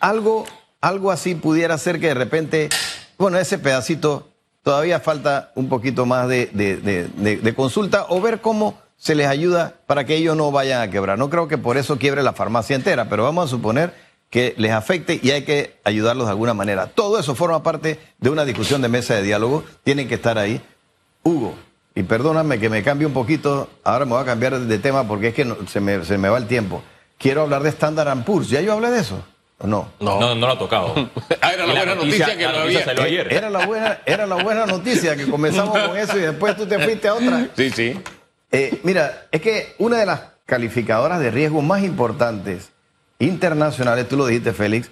Algo, 0.00 0.46
algo 0.80 1.12
así 1.12 1.36
pudiera 1.36 1.78
ser 1.78 2.00
que 2.00 2.08
de 2.08 2.14
repente, 2.14 2.70
bueno, 3.18 3.38
ese 3.38 3.58
pedacito 3.58 4.30
todavía 4.64 4.98
falta 4.98 5.52
un 5.54 5.68
poquito 5.68 6.06
más 6.06 6.28
de 6.28 7.54
consulta 7.54 8.06
o 8.08 8.20
ver 8.20 8.40
cómo 8.40 8.76
se 9.02 9.14
les 9.14 9.26
ayuda 9.28 9.76
para 9.86 10.04
que 10.04 10.14
ellos 10.14 10.36
no 10.36 10.52
vayan 10.52 10.82
a 10.82 10.90
quebrar. 10.90 11.16
No 11.18 11.30
creo 11.30 11.48
que 11.48 11.56
por 11.56 11.78
eso 11.78 11.96
quiebre 11.96 12.22
la 12.22 12.34
farmacia 12.34 12.76
entera, 12.76 13.08
pero 13.08 13.24
vamos 13.24 13.46
a 13.46 13.48
suponer 13.48 13.94
que 14.28 14.54
les 14.58 14.72
afecte 14.72 15.18
y 15.22 15.30
hay 15.30 15.42
que 15.42 15.78
ayudarlos 15.84 16.26
de 16.26 16.32
alguna 16.32 16.52
manera. 16.52 16.86
Todo 16.88 17.18
eso 17.18 17.34
forma 17.34 17.62
parte 17.62 17.98
de 18.18 18.28
una 18.30 18.44
discusión 18.44 18.82
de 18.82 18.88
mesa 18.88 19.14
de 19.14 19.22
diálogo, 19.22 19.64
tienen 19.84 20.06
que 20.06 20.16
estar 20.16 20.36
ahí. 20.38 20.60
Hugo, 21.22 21.54
y 21.94 22.02
perdóname 22.02 22.58
que 22.60 22.68
me 22.68 22.82
cambie 22.82 23.06
un 23.06 23.14
poquito, 23.14 23.70
ahora 23.84 24.04
me 24.04 24.12
voy 24.12 24.22
a 24.22 24.26
cambiar 24.26 24.58
de 24.60 24.78
tema 24.78 25.08
porque 25.08 25.28
es 25.28 25.34
que 25.34 25.44
no- 25.46 25.56
se, 25.66 25.80
me, 25.80 26.04
se 26.04 26.18
me 26.18 26.28
va 26.28 26.36
el 26.38 26.46
tiempo. 26.46 26.82
Quiero 27.18 27.40
hablar 27.42 27.62
de 27.62 27.70
Standard 27.70 28.22
Poor's, 28.24 28.50
¿ya 28.50 28.60
yo 28.60 28.74
hablé 28.74 28.90
de 28.90 29.00
eso? 29.00 29.24
¿O 29.58 29.66
no? 29.66 29.88
No, 29.98 30.20
no, 30.20 30.34
lo 30.34 30.52
ha 30.52 30.58
tocado. 30.58 30.94
Ah, 31.42 31.52
era 31.54 31.66
la 31.66 31.72
buena 31.74 31.94
noticia 31.94 32.36
que 32.36 32.44
la 32.44 32.52
no 32.52 32.58
noticia 32.60 32.80
había. 32.80 32.84
salió 32.84 33.02
ayer. 33.02 33.32
Era 33.32 33.48
la 33.50 33.66
buena, 33.66 33.98
era 34.06 34.26
la 34.26 34.36
buena 34.42 34.66
noticia 34.66 35.16
que 35.16 35.26
comenzamos 35.26 35.76
con 35.78 35.96
eso 35.96 36.16
y 36.18 36.20
después 36.20 36.54
tú 36.56 36.66
te 36.66 36.78
fuiste 36.78 37.08
a 37.08 37.14
otra. 37.14 37.48
Sí, 37.56 37.70
sí. 37.70 37.98
Eh, 38.52 38.80
mira, 38.82 39.26
es 39.30 39.40
que 39.40 39.74
una 39.78 39.98
de 39.98 40.06
las 40.06 40.20
calificadoras 40.44 41.20
de 41.20 41.30
riesgo 41.30 41.62
más 41.62 41.82
importantes 41.82 42.70
internacionales, 43.18 44.08
tú 44.08 44.16
lo 44.16 44.26
dijiste, 44.26 44.52
Félix, 44.52 44.90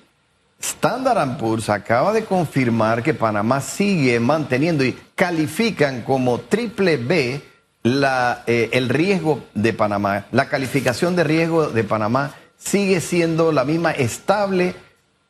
Standard 0.60 1.36
Poor's 1.38 1.68
acaba 1.68 2.12
de 2.12 2.24
confirmar 2.24 3.02
que 3.02 3.14
Panamá 3.14 3.60
sigue 3.60 4.18
manteniendo 4.20 4.84
y 4.84 4.96
califican 5.14 6.02
como 6.02 6.40
triple 6.40 6.96
B 6.96 7.40
eh, 7.84 8.70
el 8.72 8.88
riesgo 8.88 9.44
de 9.54 9.72
Panamá. 9.72 10.26
La 10.32 10.48
calificación 10.48 11.16
de 11.16 11.24
riesgo 11.24 11.68
de 11.68 11.84
Panamá 11.84 12.34
sigue 12.58 13.00
siendo 13.00 13.52
la 13.52 13.64
misma 13.64 13.92
estable, 13.92 14.74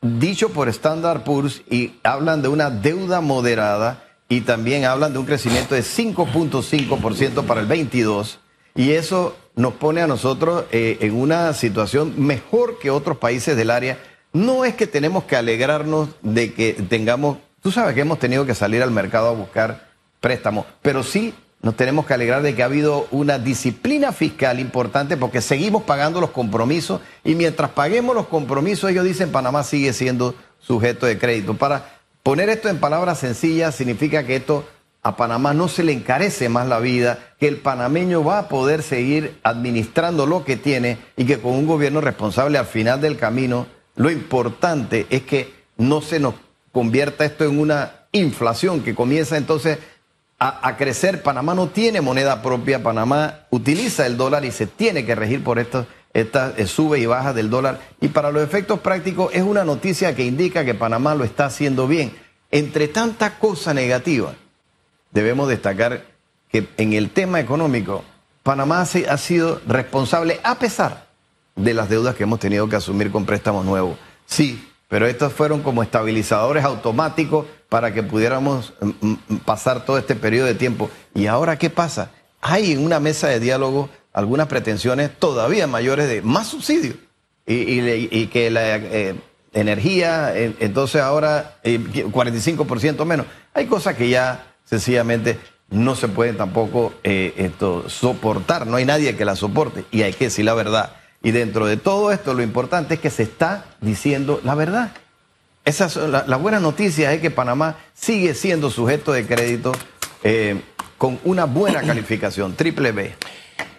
dicho 0.00 0.50
por 0.50 0.68
Standard 0.68 1.24
Poor's, 1.24 1.62
y 1.70 1.94
hablan 2.02 2.42
de 2.42 2.48
una 2.48 2.70
deuda 2.70 3.20
moderada 3.20 4.02
y 4.28 4.42
también 4.42 4.84
hablan 4.84 5.12
de 5.12 5.18
un 5.18 5.26
crecimiento 5.26 5.74
de 5.74 5.82
5.5% 5.82 7.44
para 7.44 7.60
el 7.60 7.66
22. 7.66 8.40
Y 8.74 8.92
eso 8.92 9.36
nos 9.56 9.74
pone 9.74 10.02
a 10.02 10.06
nosotros 10.06 10.64
eh, 10.70 10.98
en 11.00 11.14
una 11.14 11.52
situación 11.54 12.14
mejor 12.16 12.78
que 12.78 12.90
otros 12.90 13.18
países 13.18 13.56
del 13.56 13.70
área. 13.70 13.98
No 14.32 14.64
es 14.64 14.74
que 14.74 14.86
tenemos 14.86 15.24
que 15.24 15.36
alegrarnos 15.36 16.10
de 16.22 16.52
que 16.52 16.74
tengamos, 16.74 17.38
tú 17.62 17.72
sabes 17.72 17.94
que 17.94 18.02
hemos 18.02 18.18
tenido 18.18 18.44
que 18.44 18.54
salir 18.54 18.82
al 18.82 18.90
mercado 18.90 19.28
a 19.28 19.32
buscar 19.32 19.88
préstamos, 20.20 20.66
pero 20.82 21.02
sí 21.02 21.34
nos 21.60 21.74
tenemos 21.74 22.06
que 22.06 22.14
alegrar 22.14 22.42
de 22.42 22.54
que 22.54 22.62
ha 22.62 22.66
habido 22.66 23.08
una 23.10 23.38
disciplina 23.38 24.12
fiscal 24.12 24.60
importante 24.60 25.16
porque 25.16 25.40
seguimos 25.40 25.82
pagando 25.82 26.20
los 26.20 26.30
compromisos 26.30 27.00
y 27.24 27.34
mientras 27.34 27.70
paguemos 27.70 28.14
los 28.14 28.28
compromisos 28.28 28.90
ellos 28.90 29.04
dicen 29.04 29.32
Panamá 29.32 29.64
sigue 29.64 29.92
siendo 29.92 30.36
sujeto 30.60 31.06
de 31.06 31.18
crédito. 31.18 31.54
Para 31.54 31.97
poner 32.22 32.48
esto 32.48 32.68
en 32.68 32.78
palabras 32.78 33.18
sencillas 33.18 33.74
significa 33.74 34.24
que 34.24 34.36
esto 34.36 34.66
a 35.02 35.16
Panamá 35.16 35.54
no 35.54 35.68
se 35.68 35.84
le 35.84 35.92
encarece 35.92 36.48
más 36.48 36.66
la 36.66 36.80
vida, 36.80 37.18
que 37.38 37.48
el 37.48 37.58
panameño 37.58 38.24
va 38.24 38.38
a 38.40 38.48
poder 38.48 38.82
seguir 38.82 39.38
administrando 39.42 40.26
lo 40.26 40.44
que 40.44 40.56
tiene 40.56 40.98
y 41.16 41.24
que 41.24 41.38
con 41.38 41.52
un 41.52 41.66
gobierno 41.66 42.00
responsable 42.00 42.58
al 42.58 42.66
final 42.66 43.00
del 43.00 43.16
camino, 43.16 43.66
lo 43.96 44.10
importante 44.10 45.06
es 45.08 45.22
que 45.22 45.54
no 45.76 46.02
se 46.02 46.20
nos 46.20 46.34
convierta 46.72 47.24
esto 47.24 47.44
en 47.44 47.58
una 47.58 48.06
inflación 48.12 48.82
que 48.82 48.94
comienza 48.94 49.36
entonces 49.36 49.78
a, 50.38 50.76
crecer. 50.76 51.22
Panamá 51.22 51.54
no 51.54 51.68
tiene 51.68 52.00
moneda 52.00 52.42
propia, 52.42 52.82
Panamá 52.82 53.46
utiliza 53.50 54.06
el 54.06 54.16
dólar 54.16 54.44
y 54.44 54.52
se 54.52 54.66
tiene 54.66 55.04
que 55.04 55.14
regir 55.14 55.42
por 55.42 55.58
estos, 55.58 55.86
esta 56.20 56.54
eh, 56.56 56.66
sube 56.66 56.98
y 56.98 57.06
baja 57.06 57.32
del 57.32 57.50
dólar. 57.50 57.80
Y 58.00 58.08
para 58.08 58.30
los 58.30 58.42
efectos 58.42 58.80
prácticos 58.80 59.32
es 59.34 59.42
una 59.42 59.64
noticia 59.64 60.14
que 60.14 60.24
indica 60.24 60.64
que 60.64 60.74
Panamá 60.74 61.14
lo 61.14 61.24
está 61.24 61.46
haciendo 61.46 61.86
bien. 61.86 62.12
Entre 62.50 62.88
tanta 62.88 63.38
cosa 63.38 63.74
negativa, 63.74 64.34
debemos 65.12 65.48
destacar 65.48 66.04
que 66.50 66.66
en 66.76 66.92
el 66.94 67.10
tema 67.10 67.40
económico, 67.40 68.04
Panamá 68.42 68.80
ha 68.80 69.18
sido 69.18 69.60
responsable 69.66 70.40
a 70.42 70.58
pesar 70.58 71.08
de 71.56 71.74
las 71.74 71.88
deudas 71.88 72.14
que 72.14 72.22
hemos 72.22 72.40
tenido 72.40 72.68
que 72.68 72.76
asumir 72.76 73.10
con 73.10 73.26
préstamos 73.26 73.64
nuevos. 73.64 73.98
Sí, 74.24 74.66
pero 74.88 75.06
estos 75.06 75.32
fueron 75.32 75.62
como 75.62 75.82
estabilizadores 75.82 76.64
automáticos 76.64 77.46
para 77.68 77.92
que 77.92 78.02
pudiéramos 78.02 78.72
mm, 78.80 79.06
mm, 79.06 79.36
pasar 79.44 79.84
todo 79.84 79.98
este 79.98 80.14
periodo 80.14 80.46
de 80.46 80.54
tiempo. 80.54 80.88
¿Y 81.14 81.26
ahora 81.26 81.58
qué 81.58 81.68
pasa? 81.68 82.10
Hay 82.40 82.76
una 82.76 83.00
mesa 83.00 83.28
de 83.28 83.40
diálogo 83.40 83.90
algunas 84.18 84.48
pretensiones 84.48 85.10
todavía 85.16 85.68
mayores 85.68 86.08
de 86.08 86.22
más 86.22 86.48
subsidios 86.48 86.96
y, 87.46 88.26
que 88.26 88.50
la 88.50 88.76
eh, 88.76 89.14
energía, 89.52 90.36
entonces 90.36 91.00
ahora 91.00 91.58
45% 91.62 93.00
eh, 93.00 93.04
menos. 93.04 93.26
Hay 93.54 93.66
cosas 93.66 93.94
que 93.94 94.08
ya 94.08 94.54
sencillamente 94.64 95.38
no 95.70 95.94
se 95.94 96.08
pueden 96.08 96.36
tampoco 96.36 96.94
eh, 97.04 97.32
esto, 97.36 97.88
soportar, 97.88 98.66
no 98.66 98.76
hay 98.76 98.84
nadie 98.84 99.16
que 99.16 99.24
la 99.24 99.36
soporte 99.36 99.84
y 99.92 100.02
hay 100.02 100.12
que 100.12 100.24
decir 100.24 100.44
la 100.44 100.54
verdad. 100.54 100.96
Y 101.22 101.30
dentro 101.30 101.66
de 101.66 101.76
todo 101.76 102.10
esto 102.10 102.34
lo 102.34 102.42
importante 102.42 102.94
es 102.94 103.00
que 103.00 103.10
se 103.10 103.22
está 103.22 103.66
diciendo 103.80 104.40
la 104.42 104.56
verdad. 104.56 104.90
Esa, 105.64 105.88
la, 106.08 106.24
la 106.26 106.36
buena 106.36 106.58
noticia 106.58 107.12
es 107.12 107.20
que 107.20 107.30
Panamá 107.30 107.76
sigue 107.94 108.34
siendo 108.34 108.68
sujeto 108.68 109.12
de 109.12 109.26
crédito 109.26 109.72
eh, 110.24 110.60
con 110.98 111.20
una 111.24 111.44
buena 111.44 111.82
calificación, 111.82 112.54
triple 112.54 112.90
B. 112.90 113.14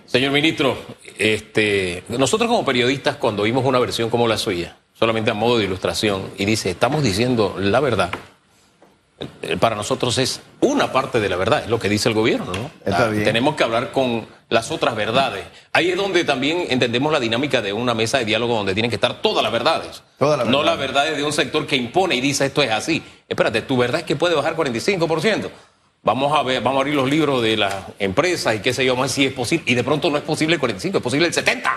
Señor 0.10 0.32
ministro, 0.32 0.76
este, 1.20 2.04
nosotros 2.08 2.50
como 2.50 2.66
periodistas 2.66 3.18
cuando 3.18 3.44
vimos 3.44 3.64
una 3.64 3.78
versión 3.78 4.10
como 4.10 4.28
la 4.28 4.40
suya, 4.40 4.76
solamente 4.98 5.30
a 5.30 5.36
modo 5.36 5.60
de 5.60 5.66
ilustración, 5.66 6.32
y 6.36 6.46
dice, 6.46 6.72
estamos 6.72 7.04
diciendo 7.04 7.56
la 7.60 7.80
verdad, 7.80 8.10
para 9.60 9.76
nosotros 9.76 10.18
es 10.18 10.42
una 10.62 10.92
parte 10.92 11.20
de 11.20 11.30
la 11.30 11.36
verdad, 11.36 11.64
es 11.64 11.70
lo 11.70 11.78
que 11.80 11.90
dice 11.90 12.10
el 12.10 12.16
gobierno, 12.16 12.52
¿no? 12.52 12.72
Ah, 12.92 13.12
tenemos 13.24 13.56
que 13.56 13.64
hablar 13.64 13.92
con 13.92 14.26
las 14.50 14.72
otras 14.72 14.96
verdades. 14.96 15.46
Ahí 15.74 15.92
es 15.92 15.98
donde 15.98 16.24
también 16.24 16.66
entendemos 16.70 17.12
la 17.12 17.20
dinámica 17.20 17.62
de 17.62 17.72
una 17.72 17.94
mesa 17.94 18.18
de 18.18 18.26
diálogo 18.26 18.56
donde 18.56 18.74
tienen 18.74 18.90
que 18.90 18.96
estar 18.96 19.22
todas 19.22 19.44
las 19.44 19.52
verdades. 19.52 20.02
No 20.48 20.64
las 20.64 20.80
verdades 20.80 21.18
de 21.18 21.24
un 21.24 21.34
sector 21.34 21.68
que 21.68 21.76
impone 21.76 22.16
y 22.16 22.22
dice 22.22 22.48
esto 22.48 22.64
es 22.64 22.72
así. 22.72 23.04
Espérate, 23.28 23.62
tu 23.62 23.78
verdad 23.78 24.00
es 24.00 24.08
que 24.08 24.16
puede 24.16 24.34
bajar 24.34 24.56
45%. 24.56 25.52
Vamos 26.02 26.38
a 26.38 26.44
ver, 26.44 26.62
vamos 26.62 26.78
a 26.78 26.82
abrir 26.82 26.96
los 26.96 27.10
libros 27.10 27.42
de 27.44 27.58
las 27.58 27.76
empresas 28.00 28.56
y 28.56 28.60
qué 28.60 28.74
sé 28.74 28.86
yo, 28.86 28.96
más 28.96 29.12
si 29.12 29.26
es 29.26 29.34
posible. 29.34 29.64
Y 29.68 29.76
de 29.76 29.84
pronto 29.84 30.10
no 30.10 30.18
es 30.18 30.24
posible 30.24 30.56
el 30.56 30.60
45, 30.60 30.98
es 30.98 31.04
posible 31.04 31.28
el 31.28 31.34
70. 31.34 31.72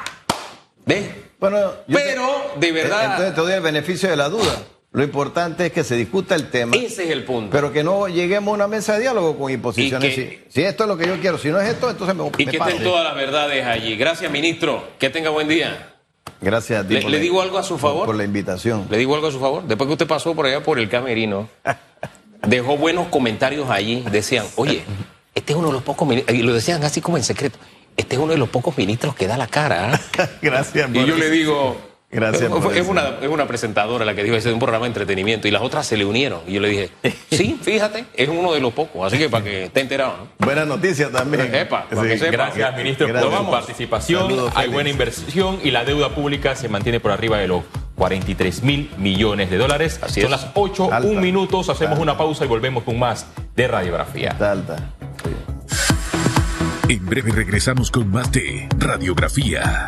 ¿Ves? 0.87 1.11
Bueno, 1.39 1.59
pero 1.93 2.53
de 2.57 2.73
verdad. 2.73 3.05
Entonces 3.05 3.35
te 3.35 3.41
doy 3.41 3.53
el 3.53 3.61
beneficio 3.61 4.09
de 4.09 4.17
la 4.17 4.29
duda. 4.29 4.65
Lo 4.93 5.03
importante 5.03 5.67
es 5.67 5.73
que 5.73 5.85
se 5.85 5.97
discuta 5.97 6.35
el 6.35 6.51
tema. 6.51 6.77
Ese 6.77 7.05
es 7.05 7.11
el 7.11 7.25
punto. 7.25 7.51
Pero 7.51 7.73
que 7.73 7.83
no 7.83 8.09
lleguemos 8.09 8.53
a 8.53 8.55
una 8.55 8.69
mesa 8.69 8.95
de 8.95 9.01
diálogo 9.01 9.39
con 9.39 9.51
imposiciones. 9.51 10.15
si, 10.49 10.63
esto 10.63 10.85
es 10.85 10.89
lo 10.89 10.99
que 10.99 11.07
yo 11.07 11.19
quiero, 11.19 11.39
si 11.39 11.49
no 11.49 11.59
es 11.59 11.69
esto, 11.71 11.91
entonces 11.91 12.15
me 12.15 12.27
Y 12.37 12.47
que 12.47 12.59
estén 12.59 12.83
todas 12.83 13.03
las 13.03 13.15
verdades 13.15 13.65
allí. 13.65 13.97
Gracias, 13.97 14.31
ministro. 14.31 14.87
Que 14.99 15.09
tenga 15.09 15.31
buen 15.31 15.49
día. 15.49 15.95
Gracias 16.43 16.85
a 16.85 16.87
ti. 16.87 17.01
¿Le, 17.01 17.19
digo 17.19 17.41
algo 17.41 17.57
a 17.57 17.63
su 17.63 17.79
favor? 17.79 18.05
Por, 18.05 18.17
la 18.17 18.25
invitación. 18.25 18.87
Le 18.91 18.99
digo 18.99 19.15
algo 19.15 19.29
a 19.29 19.33
su 19.33 19.41
favor. 19.41 19.65
Después 19.65 19.87
que 19.89 19.93
usted 19.93 20.07
pasó 20.07 20.35
por 20.35 20.45
allá 20.45 20.63
por 20.63 20.79
el 20.79 20.91
camerino, 20.91 21.49
dejó 22.47 22.77
buenos 22.77 23.09
comentarios 23.09 23.71
allí. 23.71 24.05
Decían, 24.11 24.47
oye, 24.57 24.85
este 25.35 25.53
es 25.53 25.59
uno 25.59 25.69
de 25.69 25.75
los 25.75 25.83
pocos 25.83 26.07
ministros, 26.07 26.37
y 26.37 26.43
lo 26.43 26.53
decían 26.53 26.83
así 26.85 27.01
como 27.01 27.17
en 27.17 27.25
secreto, 27.25 27.59
este 27.97 28.17
es 28.17 28.21
uno 28.21 28.33
de 28.33 28.39
los 28.39 28.49
pocos 28.49 28.77
ministros 28.77 29.15
que 29.15 29.27
da 29.27 29.37
la 29.37 29.47
cara. 29.47 29.93
¿ah?". 29.95 30.29
Gracias. 30.43 30.91
Y 30.93 31.07
yo 31.07 31.17
le 31.17 31.31
digo, 31.31 31.77
Gracias. 32.11 32.53
es, 32.75 32.89
una, 32.89 33.17
es 33.23 33.29
una 33.29 33.47
presentadora 33.47 34.05
la 34.05 34.15
que 34.15 34.23
dijo, 34.23 34.37
ese 34.37 34.49
es 34.49 34.53
un 34.53 34.61
programa 34.61 34.85
de 34.85 34.89
entretenimiento 34.89 35.49
y 35.49 35.51
las 35.51 35.63
otras 35.63 35.87
se 35.87 35.97
le 35.97 36.05
unieron. 36.05 36.41
Y 36.47 36.53
yo 36.53 36.61
le 36.61 36.69
dije, 36.69 36.91
sí, 37.31 37.59
fíjate, 37.63 38.05
es 38.15 38.29
uno 38.29 38.53
de 38.53 38.61
los 38.61 38.75
pocos, 38.75 39.07
así 39.07 39.19
que 39.19 39.31
para 39.31 39.45
que 39.45 39.65
esté 39.65 39.81
enterado. 39.81 40.29
Buena 40.39 40.67
noticia 40.67 41.11
también. 41.11 41.51
Gracias, 42.31 42.77
ministro, 42.77 43.09
por 43.09 43.39
su 43.39 43.51
participación. 43.51 44.51
Hay 44.55 44.69
buena 44.69 44.91
inversión 44.91 45.59
y 45.65 45.71
la 45.71 45.85
deuda 45.85 46.15
pública 46.15 46.55
se 46.55 46.69
mantiene 46.69 47.01
por 47.01 47.13
arriba 47.13 47.39
de 47.39 47.49
los 47.49 47.63
43 48.03 48.65
mil 48.65 48.91
millones 48.99 49.49
de 49.49 49.59
dólares. 49.59 50.01
Así 50.03 50.23
Son 50.23 50.33
las 50.33 50.49
8, 50.55 50.91
un 51.05 51.21
minutos, 51.21 51.69
hacemos 51.69 52.01
una 52.01 52.19
pausa 52.19 52.45
y 52.45 52.49
volvemos 52.49 52.83
con 52.83 52.99
más 52.99 53.29
de 53.55 53.69
radiografía. 53.69 54.37
Alta. 54.41 54.91
En 56.89 57.07
breve 57.07 57.31
regresamos 57.31 57.93
con 57.93 58.11
más 58.11 58.33
de 58.33 58.69
radiografía. 58.77 59.87